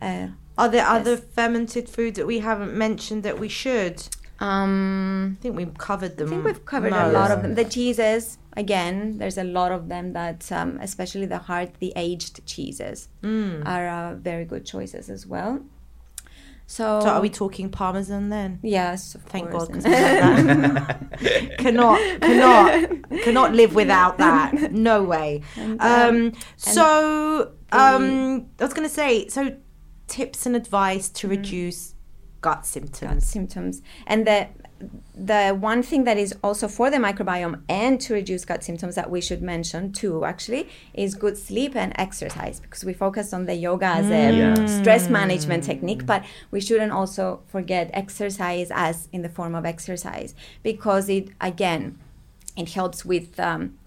[0.00, 0.28] uh,
[0.58, 4.02] Are there other fermented foods that we haven't mentioned that we should?
[4.42, 6.28] Um, I think we've covered them.
[6.28, 7.54] I think we've covered a lot of them.
[7.54, 12.44] The cheeses, again, there's a lot of them that, um, especially the hard, the aged
[12.46, 13.64] cheeses, Mm.
[13.66, 15.60] are uh, very good choices as well.
[16.66, 18.58] So, So are we talking parmesan then?
[18.62, 19.64] Yes, of Thank course.
[19.68, 21.58] God, 'cause I love that.
[21.58, 24.72] cannot, cannot, cannot live without that.
[24.72, 25.42] No way.
[25.80, 29.54] Um, so, um, I was going to say, so
[30.08, 31.94] tips and advice to reduce
[32.42, 33.26] gut symptoms.
[33.26, 34.48] symptoms and the
[35.14, 39.08] the one thing that is also for the microbiome and to reduce gut symptoms that
[39.14, 43.54] we should mention too actually is good sleep and exercise because we focused on the
[43.54, 44.66] yoga as a Yeah.
[44.66, 50.34] stress management technique but we shouldn't also forget exercise as in the form of exercise
[50.64, 51.96] because it again
[52.56, 53.78] it helps with um,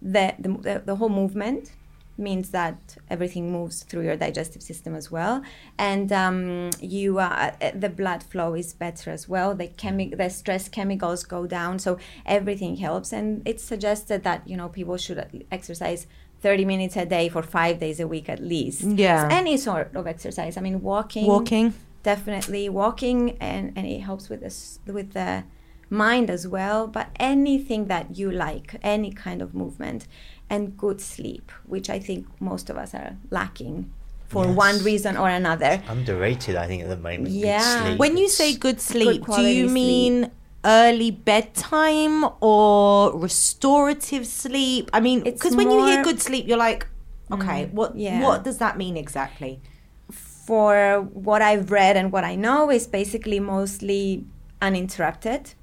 [0.00, 1.72] the, the, the, the whole movement
[2.16, 5.42] means that everything moves through your digestive system as well.
[5.78, 9.54] And um, you uh, uh, the blood flow is better as well.
[9.54, 13.12] The chemi- the stress chemicals go down so everything helps.
[13.12, 16.06] And it's suggested that you know people should exercise
[16.40, 18.82] 30 minutes a day for five days a week at least.
[18.82, 19.28] Yeah.
[19.28, 20.56] So any sort of exercise.
[20.56, 21.26] I mean walking.
[21.26, 21.74] Walking.
[22.02, 25.44] definitely walking and, and it helps with this with the
[25.90, 26.86] mind as well.
[26.86, 30.06] But anything that you like any kind of movement
[30.50, 33.90] and good sleep which i think most of us are lacking
[34.28, 34.56] for Yes.
[34.56, 37.28] one reason or another Underrated, I think, at the moment.
[37.28, 37.96] Yeah.
[37.96, 39.74] When you say good sleep, do quality you sleep.
[39.74, 40.30] mean
[40.64, 44.90] early bedtime or restorative sleep?
[44.92, 46.86] I mean, because when you hear good sleep, you're like,
[47.30, 48.22] mm, okay, what yeah.
[48.22, 49.60] what does that mean exactly?
[50.46, 54.26] for what i've read and what i know is basically mostly
[54.60, 55.54] uninterrupted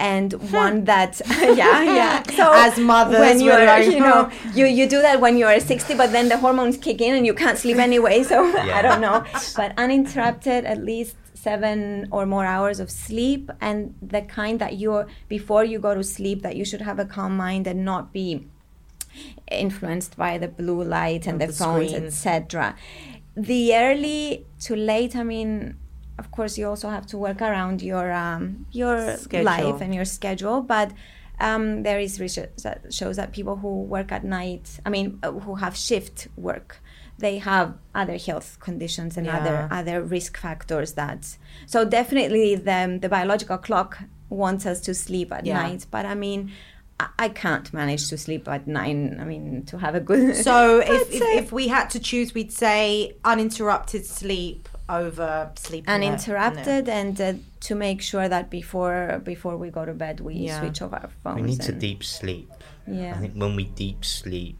[0.00, 2.22] and one that yeah yeah.
[2.38, 5.58] So As mothers, when we're you're like, you know you you do that when you're
[5.58, 8.44] 60 but then the hormones kick in and you can't sleep anyway so
[8.78, 9.24] i don't know.
[9.56, 15.06] But uninterrupted at least seven or more hours of sleep and the kind that you're
[15.28, 18.46] before you go to sleep that you should have a calm mind and not be
[19.50, 22.76] influenced by the blue light and the, the phones etc
[23.36, 25.76] the early to late i mean
[26.18, 29.44] of course you also have to work around your um, your Schedule.
[29.44, 30.90] life and your schedule but
[31.40, 35.30] um, there is research that shows that people who work at night i mean uh,
[35.30, 36.80] who have shift work
[37.18, 39.38] they have other health conditions and Yeah.
[39.38, 43.98] other other risk factors that so definitely the the biological clock
[44.28, 45.62] wants us to sleep at Yeah.
[45.62, 46.50] night but i mean
[47.00, 49.18] I- I can't manage to sleep at nine.
[49.22, 50.34] I mean, to have a good.
[50.34, 55.84] So if, if, if we had to choose, we'd say uninterrupted sleep over sleep.
[55.88, 60.60] uninterrupted and uh, to make sure that before before we go to bed we Yeah.
[60.60, 62.50] switch off our phones We need to deep sleep.
[62.86, 64.56] yeah I think when we deep sleep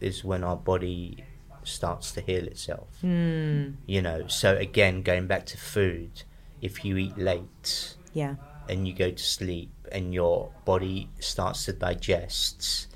[0.00, 1.24] is when our body
[1.64, 2.88] starts to heal itself.
[3.02, 3.74] Hmm.
[3.86, 6.24] You know, so again, going back to food,
[6.60, 8.34] if you eat late Yeah.
[8.68, 12.88] and you go to sleep and your body starts to digest,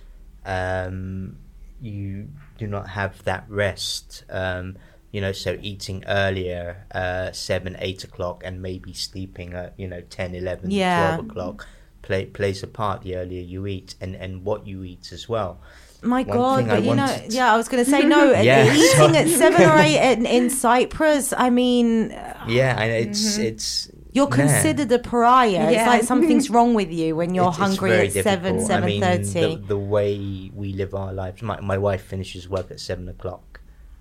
[0.45, 1.37] um,
[1.81, 4.25] you do not have that rest.
[4.31, 4.77] Um,
[5.13, 10.01] you know, so eating earlier, uh, seven, eight o'clock, and maybe sleeping at you know
[10.03, 11.17] 10, 11, Yeah.
[11.17, 11.67] 12 o'clock
[12.03, 13.03] play, plays a part.
[13.03, 15.59] The earlier you eat, and and what you eat as well.
[16.03, 18.03] My One God, thing I but you know, wanted- yeah, I was going to say
[18.03, 18.31] no.
[18.43, 19.17] Yeah, eating sorry.
[19.17, 22.11] at seven or eight in, in Cyprus, I mean,
[22.47, 24.37] Yeah, and it's it's you're yeah.
[24.37, 25.71] considered a pariah.
[25.71, 28.67] It's like something's wrong with you when you're It's- it's hungry very at seven, difficult.
[28.69, 29.57] seven I mean, thirty.
[29.57, 31.43] the, the way we live our lives.
[31.43, 33.56] My my wife finishes work at seven o'clock.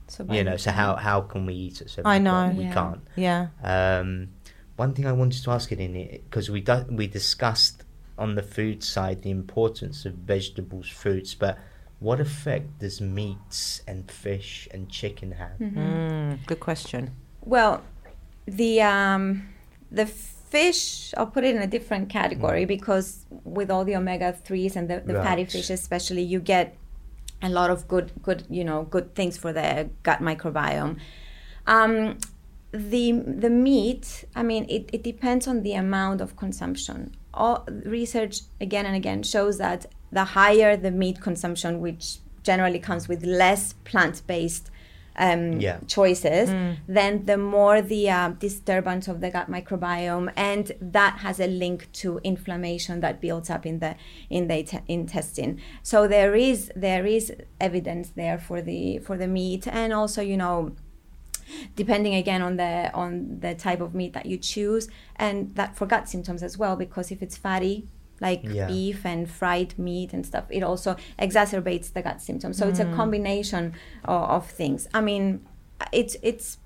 [0.08, 2.12] So You know, so how how can we eat at seven?
[2.12, 2.54] I know.
[2.56, 2.74] we Yeah.
[2.74, 3.02] can't.
[3.16, 4.30] Yeah, Um,
[4.76, 7.84] one thing I wanted to ask it in it because we do, we discussed
[8.18, 11.58] on the food side the importance of vegetables, fruits, but
[12.00, 15.58] what effect does meats and fish and chicken have?
[15.60, 17.12] mm, good question.
[17.42, 17.84] Well,
[18.46, 19.48] the um,
[19.92, 24.76] the fish, I'll put it in a different category because with all the omega threes
[24.76, 26.76] and the, the fatty fish, especially, you get
[27.46, 31.00] a lot of good, good, you know, good things for the gut microbiome.
[31.68, 32.18] Um,
[32.72, 37.16] the the meat, I mean, it, it depends on the amount of consumption.
[37.34, 43.08] All research again and again shows that the higher the meat consumption, which generally comes
[43.08, 44.70] with less plant based
[45.18, 45.80] um, Yeah.
[45.88, 46.50] choices,
[46.88, 51.92] then the more the uh, disturbance of the gut microbiome, and that has a link
[51.94, 53.96] to inflammation that builds up in the
[54.30, 55.60] in the te- intestine.
[55.84, 60.38] So there is there is evidence there for the for the meat, and also you
[60.38, 60.76] know
[61.76, 65.86] depending again on the on the type of meat that you choose and that for
[65.86, 67.88] gut symptoms as well because if it's fatty
[68.22, 68.68] like Yeah.
[68.68, 72.86] beef and fried meat and stuff it also exacerbates the gut symptoms so it's a
[72.86, 73.74] combination
[74.06, 75.46] of, of things i mean
[75.92, 76.58] it's it's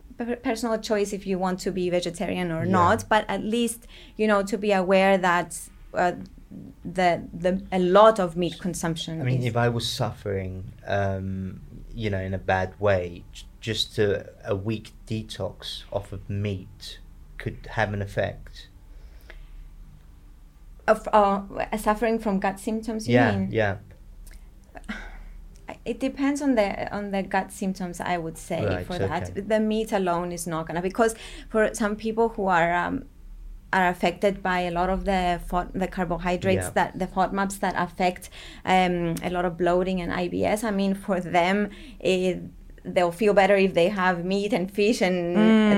[0.44, 2.72] personal choice if you want to be vegetarian or Yeah.
[2.72, 3.88] not but at least
[4.18, 5.58] you know to be aware that
[5.94, 6.12] uh,
[6.84, 11.62] the the a lot of meat consumption I mean, is, if I was suffering, um,
[11.94, 13.24] you know, in a bad way,
[13.62, 17.00] just a, a week detox off of meat
[17.38, 18.69] could have an effect.
[20.90, 23.78] Of uh, suffering from gut symptoms you yeah, mean yeah.
[25.86, 29.42] it depends on the on the gut symptoms i would say Right, for that okay.
[29.42, 31.16] the meat alone is not gonna because
[31.50, 33.06] for some people who are um,
[33.72, 36.72] are affected by a lot of the FOD, the carbohydrates Yeah.
[36.72, 38.30] that the FODMAPs that affect
[38.66, 40.64] um, a lot of bloating and IBS.
[40.64, 41.70] I mean, for them,
[42.00, 42.42] it,
[42.84, 45.36] they'll feel better if they have meat and fish and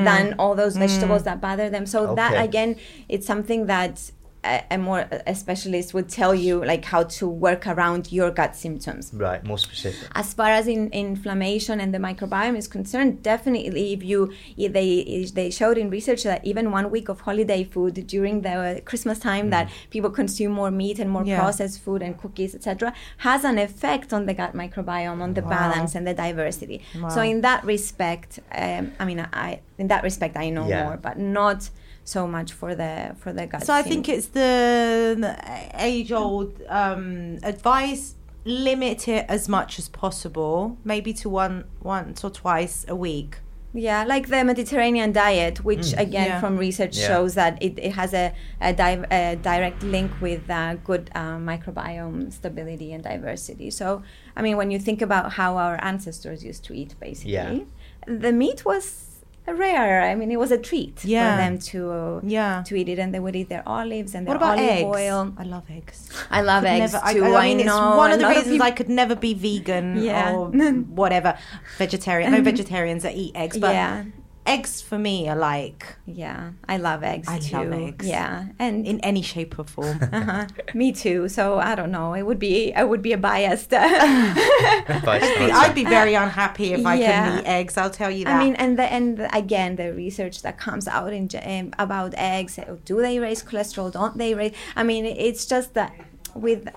[0.07, 1.85] than all those vegetables that bother them.
[1.85, 2.77] So that again,
[3.09, 4.11] it's something that
[4.43, 8.55] a, a more a specialist would tell you like how to work around your gut
[8.55, 9.11] symptoms.
[9.13, 10.07] Right, more specific.
[10.15, 15.29] As far as in, inflammation and the microbiome is concerned, definitely if you if they
[15.33, 19.49] they showed in research that even one week of holiday food during the Christmas time
[19.51, 21.39] that people consume more meat and more Yeah.
[21.39, 25.93] processed food and cookies, etc., has an effect on the gut microbiome, on the balance
[25.95, 26.81] and the diversity.
[27.09, 30.83] So in that respect, um, I mean, I in that respect I know Yeah.
[30.83, 31.69] more, but not
[32.03, 33.63] so much for the for the gut.
[33.63, 35.35] So I think it's the, the
[35.75, 42.85] age-old um, advice: limit it as much as possible, maybe to one once or twice
[42.87, 43.37] a week.
[43.73, 46.39] Yeah, like the Mediterranean diet, which again Yeah.
[46.41, 47.07] from research Yeah.
[47.07, 51.37] shows that it, it has a, a, di- a direct link with uh, good uh,
[51.37, 53.71] microbiome stability and diversity.
[53.71, 54.03] So,
[54.35, 57.59] I mean, when you think about how our ancestors used to eat, basically, Yeah.
[58.07, 59.10] the meat was
[59.47, 60.01] rare.
[60.03, 61.35] I mean, it was a treat Yeah.
[61.35, 62.63] for them to uh, Yeah.
[62.67, 64.85] to eat it, and they would eat their olives and their What about olive eggs?
[64.97, 65.33] oil.
[65.37, 66.09] I love eggs.
[66.29, 67.25] I love eggs never- too.
[67.25, 69.97] I, I, mean, know it's one of the reasons people- I could never be vegan
[70.03, 70.33] Yeah.
[70.33, 70.47] or
[71.01, 71.37] whatever
[71.77, 72.31] vegetarian.
[72.31, 74.03] No vegetarians that eat eggs, but yeah,
[74.45, 77.57] eggs for me are like yeah, I love eggs I too.
[77.57, 78.07] love eggs.
[78.07, 79.99] Yeah, and in any shape or form.
[80.11, 80.47] uh-huh.
[80.73, 81.29] me too.
[81.29, 82.13] So I don't know.
[82.13, 83.69] It would be I would be a biased.
[83.71, 85.53] Bystander.
[85.53, 87.23] I'd be very unhappy if I Yeah.
[87.23, 87.77] couldn't eat eggs.
[87.77, 88.35] I'll tell you that.
[88.35, 92.13] I mean, and the, and the- again, the research that comes out in, um, about
[92.17, 93.91] eggs, uh, do they raise cholesterol?
[93.91, 94.53] Don't they raise?
[94.75, 95.93] I mean, it's just that
[96.33, 96.67] with,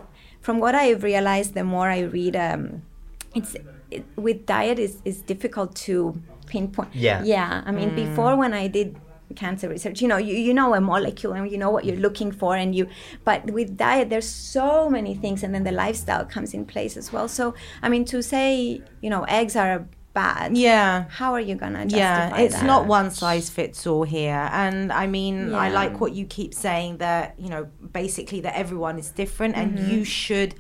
[0.41, 2.83] from what I've realized, the more I read, um,
[3.35, 3.57] it's
[3.91, 6.95] it, with diet is is difficult to pinpoint.
[6.95, 7.23] Yeah.
[7.25, 7.63] Yeah.
[7.65, 8.97] I mean, before when I did
[9.35, 12.31] cancer research you know you, you know a molecule and you know what you're looking
[12.31, 12.87] for and you
[13.25, 17.13] but with diet there's so many things and then the lifestyle comes in place as
[17.13, 21.07] well so i mean to say you know eggs are bad yeah.
[21.09, 22.65] how are you gonna justify Yeah, it's that?
[22.67, 24.49] not one size fits all here.
[24.53, 28.97] And I mean, I like what you keep saying that, you know, basically that everyone
[28.97, 29.91] is different and Mm-hmm.
[29.91, 30.55] you should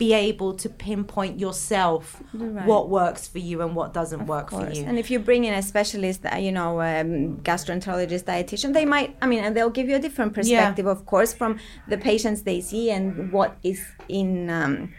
[0.00, 2.66] be able to pinpoint yourself Right.
[2.70, 4.82] what works for you and what doesn't work Of for you.
[4.88, 9.10] And if you bring in a specialist, uh, you know, um, gastroenterologist, dietitian, they might,
[9.20, 11.52] I mean, and they'll give you a different perspective, of course, from
[11.92, 14.94] the patients they see and what is in, um,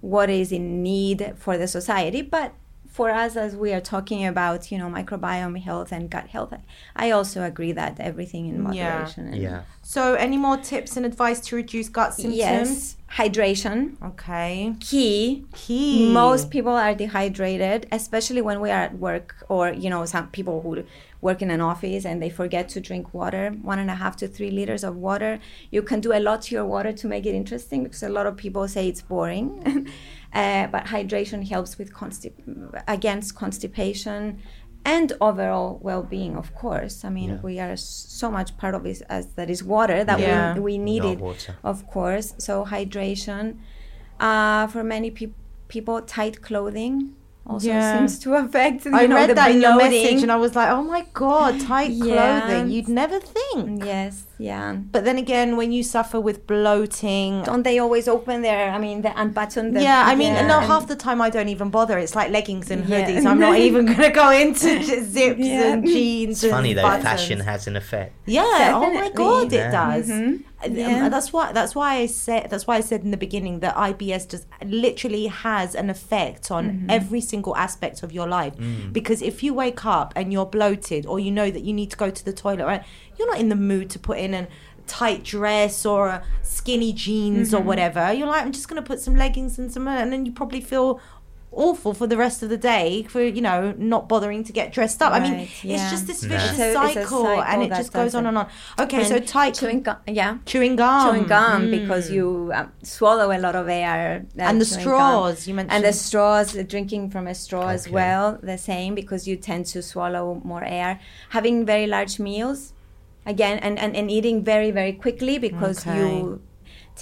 [0.00, 2.22] what is in need for the society.
[2.22, 2.52] But
[2.90, 6.52] for us, as we are talking about, you know, microbiome health and gut health,
[6.96, 8.62] I also agree that everything in Yeah.
[8.62, 9.26] moderation.
[9.28, 9.60] and- Yeah.
[9.82, 12.36] So, any more tips and advice to reduce gut symptoms?
[12.36, 12.96] Yes.
[13.16, 13.96] Hydration.
[14.10, 14.74] Okay.
[14.80, 15.44] Key.
[15.54, 16.12] Key.
[16.12, 20.60] Most people are dehydrated, especially when we are at work, or you know, some people
[20.62, 20.84] who
[21.20, 23.50] work in an office and they forget to drink water.
[23.62, 25.38] One and a half to three liters of water.
[25.70, 28.26] You can do a lot to your water to make it interesting because a lot
[28.26, 29.46] of people say it's boring.
[30.32, 34.38] uh, but hydration helps with constip- against constipation
[34.84, 36.36] and overall well-being.
[36.36, 37.40] Of course, I mean Yeah.
[37.42, 40.54] we are so much part of it as that is water that Yeah.
[40.54, 41.20] we we need it
[41.64, 42.34] of course.
[42.38, 43.44] So hydration.
[44.18, 45.32] Uh, for many peop
[45.68, 47.14] people, tight clothing
[47.50, 47.98] also Yeah.
[47.98, 48.84] seems to affect.
[48.86, 50.02] You I know, read the that in your bloating.
[50.02, 52.40] message and I was like, oh my God, tight Yeah.
[52.40, 52.70] clothing.
[52.70, 53.84] You'd never think.
[53.84, 54.74] Yes, yeah.
[54.94, 58.70] But then again, when you suffer with bloating, Don't they always open their?
[58.70, 59.74] I mean, the unbutton.
[59.74, 61.98] The, yeah, I mean, yeah, no, half the time I don't even bother.
[61.98, 63.06] It's like leggings and Yeah.
[63.06, 63.26] hoodies.
[63.26, 65.72] I'm not even going to go into j- zips Yeah.
[65.72, 66.30] and jeans.
[66.36, 67.04] It's and funny though, buttons.
[67.04, 68.12] fashion has an effect.
[68.26, 68.72] Yeah.
[68.74, 69.68] Oh my God, Yeah.
[69.68, 70.08] it does.
[70.08, 70.36] Mm-hmm.
[70.64, 71.08] Um, Yeah.
[71.08, 71.52] that's why.
[71.52, 72.50] That's why I said.
[72.50, 76.64] That's why I said in the beginning that IBS just literally has an effect on
[76.70, 76.90] Mm-hmm.
[76.90, 78.54] every single aspect of your life.
[78.92, 81.96] Because if you wake up and you're bloated, or you know that you need to
[81.96, 82.84] go to the toilet, right?
[83.18, 84.48] You're not in the mood to put in a
[84.86, 87.56] tight dress or a skinny jeans Mm-hmm.
[87.56, 88.12] or whatever.
[88.12, 91.00] You're like, I'm just gonna put some leggings and some, and then you probably feel
[91.52, 95.02] awful for the rest of the day for you know not bothering to get dressed
[95.02, 95.12] up.
[95.12, 96.28] I mean, Right, it's just this No.
[96.28, 98.46] vicious So it's a cycle, cycle and it just goes on and on.
[98.78, 99.96] Okay, so tight chewing gum.
[100.06, 100.38] Yeah.
[100.46, 101.70] chewing gum, chewing gum Mm.
[101.78, 104.24] because you um, swallow a lot of air.
[104.38, 104.94] uh, and the chewing gum.
[104.94, 105.74] straws you mentioned.
[105.76, 109.66] And the straws, uh, drinking from a straw as well, the same because you tend
[109.74, 111.00] to swallow more air.
[111.30, 112.72] Having very large meals,
[113.26, 115.98] again, and, and, and eating very, very quickly because Okay.
[115.98, 116.40] you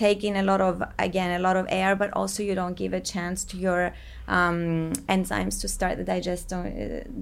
[0.07, 2.93] take in a lot of, again, a lot of air, but also you don't give
[2.93, 3.93] a chance to your
[4.29, 6.63] um, enzymes to start the, digest- uh,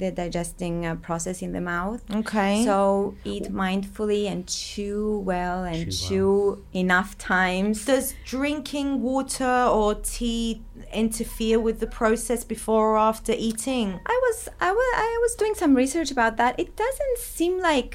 [0.02, 2.00] the digesting uh, process in the mouth.
[2.22, 2.64] okay.
[2.64, 7.84] So eat mindfully and chew well and Chew chew, enough times.
[7.84, 10.62] does drinking water or tea
[10.92, 13.88] interfere with the process before or after eating?
[14.04, 16.52] I was I was I was doing some research about that.
[16.58, 17.92] It doesn't seem like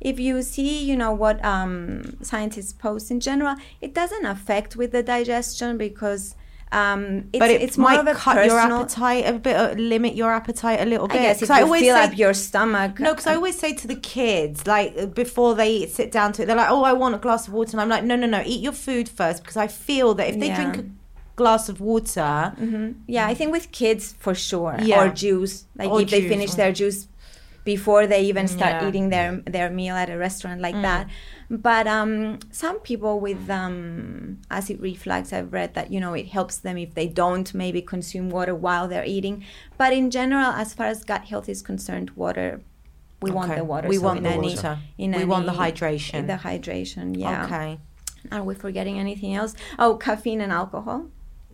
[0.00, 4.92] if you see, you know, what um, scientists post in general, it doesn't affect with
[4.92, 6.34] the digestion because
[6.70, 8.56] um, it's, but it it's more might of a cut personal.
[8.68, 11.16] your appetite a bit, uh, limit your appetite a little bit.
[11.20, 13.00] I guess if you always fill say- up your stomach.
[13.00, 16.42] No, because I always say to the kids, like uh, before they sit down to
[16.42, 18.26] it, they're like, "Oh, I want a glass of water," and I'm like, "No, no,
[18.26, 20.56] no, eat your food first because I feel that if they Yeah.
[20.72, 20.90] drink a
[21.36, 22.96] glass of water, Mhm.
[23.06, 24.76] Yeah, I think with kids for sure.
[24.82, 25.02] Yeah.
[25.04, 25.64] Or juice.
[25.74, 27.08] Like Or if they finish their juice
[27.74, 28.88] before they even start Yeah.
[28.88, 31.04] eating their their meal at a restaurant like that.
[31.68, 32.12] But um,
[32.62, 33.78] some people with um,
[34.58, 38.26] acid reflux, I've read that you know it helps them if they don't maybe consume
[38.36, 39.36] water while they're eating.
[39.80, 42.48] But in general, as far as gut health is concerned, water.
[43.20, 43.88] We want the water.
[43.94, 44.74] We so want the any- water.
[44.98, 46.20] We want the any- hydration.
[46.32, 47.44] The hydration, yeah.
[47.46, 47.70] okay,
[48.34, 49.52] Are we forgetting anything else?
[49.82, 51.00] Oh, caffeine and alcohol.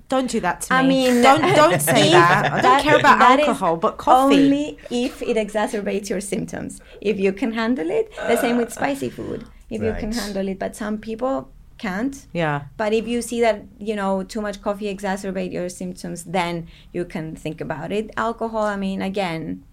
[0.08, 0.78] Don't do that to me.
[0.78, 2.52] I mean, don't don't say that.
[2.52, 4.44] I don't care about alcohol, but coffee.
[4.44, 6.80] Only if it exacerbates your symptoms.
[7.00, 9.44] If you can handle it, the same with spicy food.
[9.70, 12.26] If you can handle it, but some people can't.
[12.32, 12.66] yeah.
[12.76, 17.04] But if you see that you know too much coffee exacerbate your symptoms, then you
[17.04, 18.10] can think about it.
[18.16, 19.64] Alcohol, I mean, again.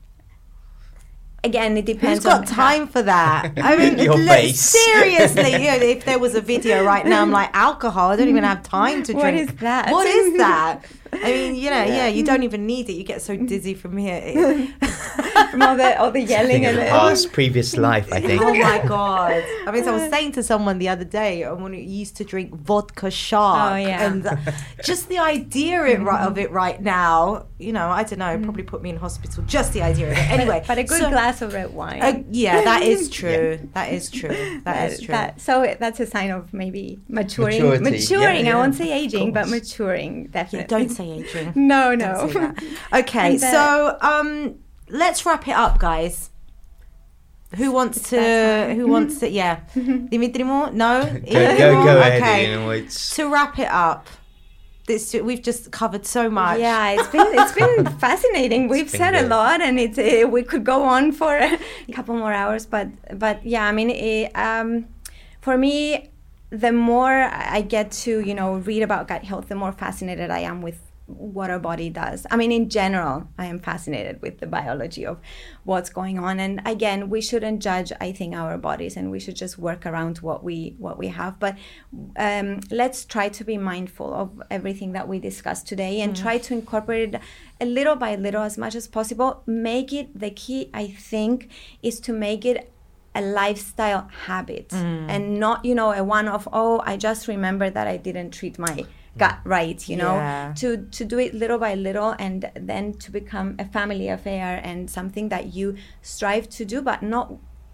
[1.43, 2.23] Again, it depends.
[2.23, 3.53] Who's got on how- time for that?
[3.57, 4.59] I mean, Your li- face.
[4.59, 8.11] seriously, you know, if there was a video right now, I'm like alcohol.
[8.11, 9.23] I don't even have time to drink.
[9.23, 9.91] What is that?
[9.91, 10.81] What is that?
[11.13, 12.93] I mean, you know, yeah, you don't even need it.
[12.93, 14.21] You get so dizzy from here.
[15.49, 18.41] From all the all the yelling of and the, past previous life, I think.
[18.41, 19.43] oh my god!
[19.67, 22.15] I mean, so I was saying to someone the other day, I when we used
[22.17, 24.05] to drink vodka shark, Oh, yeah.
[24.05, 24.35] and uh,
[24.83, 28.63] just the idea it, right, of it right now, you know, I don't know, probably
[28.63, 29.43] put me in hospital.
[29.45, 30.31] Just the idea of it.
[30.31, 32.01] Anyway, but a good so- glass of red wine.
[32.01, 33.59] Uh, yeah, that is true.
[33.73, 34.61] That is true.
[34.65, 35.13] that is true.
[35.13, 37.61] That- so that's a sign of maybe maturing.
[37.61, 38.45] Maturity, Maturing.
[38.45, 39.51] yeah, I won't say aging, but course.
[39.51, 40.67] maturing yeah, definitely.
[40.67, 41.53] don't say aging.
[41.55, 42.27] No, Don't no.
[42.27, 42.63] say that.
[43.01, 44.55] Okay, the- so um,
[44.91, 46.29] let's wrap it up, guys.
[47.55, 48.73] Who wants to?
[48.75, 49.29] Who wants to?
[49.29, 50.71] Yeah, Dimitri Moore?
[50.71, 51.03] No.
[51.03, 52.57] Go, go, go ahead.
[52.57, 52.87] Okay.
[53.15, 54.07] To wrap it up,
[54.87, 56.59] this we've just covered so much.
[56.59, 58.67] Yeah, it's been it's been fascinating.
[58.67, 61.57] We've been said a lot, and it's uh, we could go on for a
[61.93, 62.65] couple more hours.
[62.65, 62.87] But
[63.19, 64.87] but yeah, I mean, it, um,
[65.41, 66.09] for me,
[66.51, 70.39] the more I get to you know read about gut health, the more fascinated I
[70.39, 72.25] am with what our body does.
[72.31, 75.19] I mean, in general, I am fascinated with the biology of
[75.63, 76.39] what's going on.
[76.39, 80.19] And again, we shouldn't judge, I think, our bodies, and we should just work around
[80.19, 81.39] what we what we have.
[81.39, 81.57] But
[82.17, 86.53] um, let's try to be mindful of everything that we discussed today, and try to
[86.53, 87.21] incorporate it
[87.59, 89.43] a little by little, as much as possible.
[89.45, 90.69] Make it the key.
[90.73, 91.49] I think
[91.81, 92.71] is to make it
[93.13, 97.85] a lifestyle habit and not you know a one of oh i just remember that
[97.85, 98.85] i didn't treat my
[99.17, 100.53] gut right you know Yeah.
[100.55, 104.89] to to do it little by little and then to become a family affair and
[104.89, 107.33] something that you strive to do but not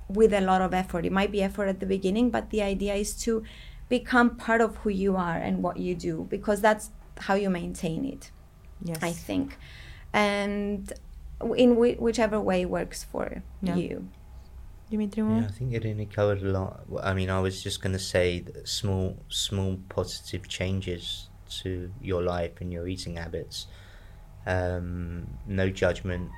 [0.10, 2.96] with a lot of effort it might be effort at the beginning but the idea
[2.96, 3.44] is to
[3.88, 6.90] become part of who you are and what you do because that's
[7.20, 8.32] how you maintain it
[8.84, 8.98] Yes.
[9.04, 9.58] i think
[10.14, 10.94] and
[11.56, 13.76] in whi whichever way works for Yeah.
[13.76, 14.08] you
[14.90, 16.86] Dimitri Yeah, I think Irini covered a lot.
[17.04, 21.27] I mean, I was just going to say that small, small positive changes
[21.62, 23.68] to your life and your eating habits.
[24.46, 26.32] Um, no judgment.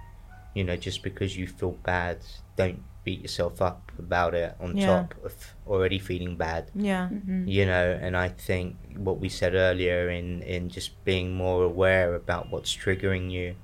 [0.55, 2.17] You know, just because you feel bad,
[2.55, 4.55] don't beat yourself up about it.
[4.59, 4.85] On Yeah.
[4.85, 7.09] top of already feeling bad, Yeah.
[7.45, 7.97] you know.
[8.01, 12.75] And I think what we said earlier in in just being more aware about what's
[12.75, 13.55] triggering you.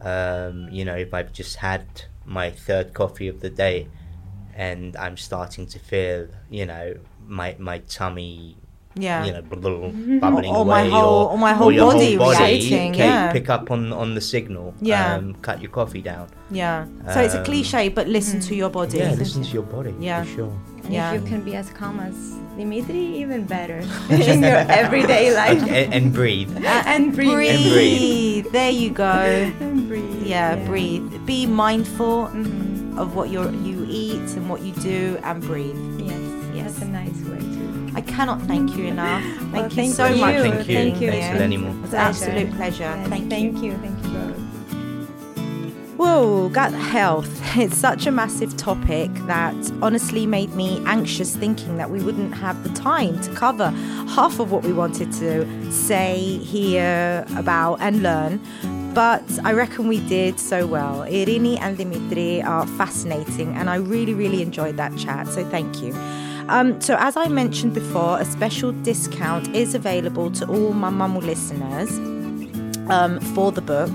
[0.00, 1.86] Um, you know, if I've just had
[2.24, 3.88] my third coffee of the day,
[4.54, 6.94] and I'm starting to feel, you know,
[7.26, 8.56] my my tummy,
[8.94, 9.24] Yeah.
[9.24, 9.88] you know, blah, blah, blah,
[10.20, 13.32] bubbling Or- or my away, whole- or my whole your body reacting, okay, yeah.
[13.32, 14.74] pick up on on the signal.
[14.80, 15.16] Yeah.
[15.16, 16.26] um, cut your coffee down.
[16.50, 16.84] Yeah.
[17.14, 18.98] So it's a Um, cliche, but listen to your body.
[18.98, 19.94] Yeah, listen to your body.
[19.98, 20.22] Yeah.
[20.24, 20.52] for sure.
[20.84, 21.12] And Yeah.
[21.12, 22.14] if you can be as calm as
[22.58, 25.62] Dimitri, even better in your everyday life.
[25.62, 26.50] and, and breathe.
[26.92, 27.32] and breathe.
[27.32, 27.56] Breathe.
[27.56, 28.46] And breathe.
[28.52, 29.08] There you go.
[29.60, 30.26] And breathe.
[30.26, 31.08] Yeah, breathe.
[31.24, 32.98] Be mindful Mhm.
[32.98, 35.80] of what you you eat and what you do, and breathe.
[37.94, 39.22] I cannot thank you enough.
[39.22, 40.20] Thank Well, you thank so you.
[40.20, 40.34] much.
[40.36, 40.74] Thank you.
[40.74, 41.10] Thank you.
[41.10, 41.48] Thanks, here.
[41.48, 41.84] Eleni Moore.
[41.84, 42.82] It's an absolute pleasure.
[42.84, 43.72] Yes, Thank, thank you.
[43.76, 44.12] Thank you.
[44.12, 44.52] Thank you.
[45.96, 47.28] Whoa, gut health.
[47.56, 52.62] It's such a massive topic that honestly made me anxious thinking that we wouldn't have
[52.62, 53.68] the time to cover
[54.16, 58.40] half of what we wanted to say, hear about, and learn.
[58.94, 61.00] But I reckon we did so well.
[61.06, 65.28] Irini and Dimitri are fascinating, and I really, really enjoyed that chat.
[65.28, 65.92] So thank you.
[66.52, 71.90] Um, so, as I mentioned before, a special discount is available to all Mamamu listeners
[72.90, 73.90] um, for the book.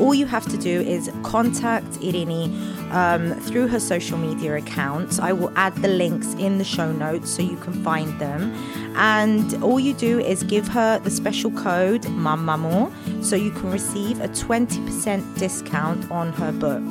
[0.00, 2.50] All you have to do is contact Irini
[2.90, 5.20] um, through her social media accounts.
[5.20, 8.52] I will add the links in the show notes so you can find them.
[8.96, 14.20] And all you do is give her the special code MAMAMO so you can receive
[14.20, 16.82] a 20% discount on her book.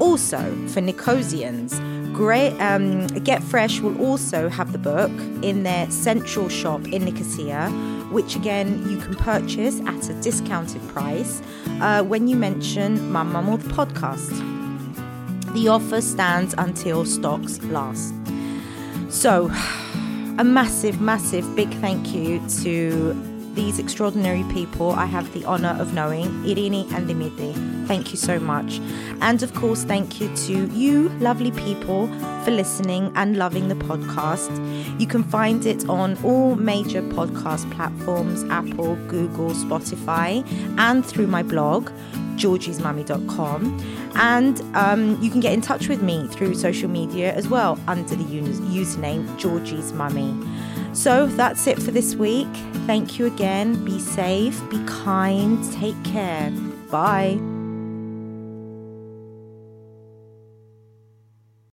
[0.00, 1.80] Also, for Nicosians,
[2.16, 5.10] Great, um, Get Fresh will also have the book
[5.42, 7.68] in their central shop in Nicosia,
[8.10, 11.42] which again you can purchase at a discounted price
[11.82, 14.32] uh, when you mention Mamma or the podcast.
[15.52, 18.14] The offer stands until stocks last.
[19.10, 19.50] So,
[20.38, 23.12] a massive, massive big thank you to
[23.56, 27.52] these extraordinary people I have the honor of knowing, Irini and Dimitri.
[27.86, 28.78] Thank you so much.
[29.20, 32.06] And of course, thank you to you, lovely people,
[32.44, 34.52] for listening and loving the podcast.
[35.00, 40.46] You can find it on all major podcast platforms Apple, Google, Spotify,
[40.78, 41.90] and through my blog,
[42.36, 44.12] georgiesmummy.com.
[44.16, 48.14] And um, you can get in touch with me through social media as well under
[48.14, 50.34] the username Georgie's Mummy.
[50.96, 52.48] So that's it for this week.
[52.86, 53.84] Thank you again.
[53.84, 56.50] Be safe, be kind, take care.
[56.90, 57.55] Bye.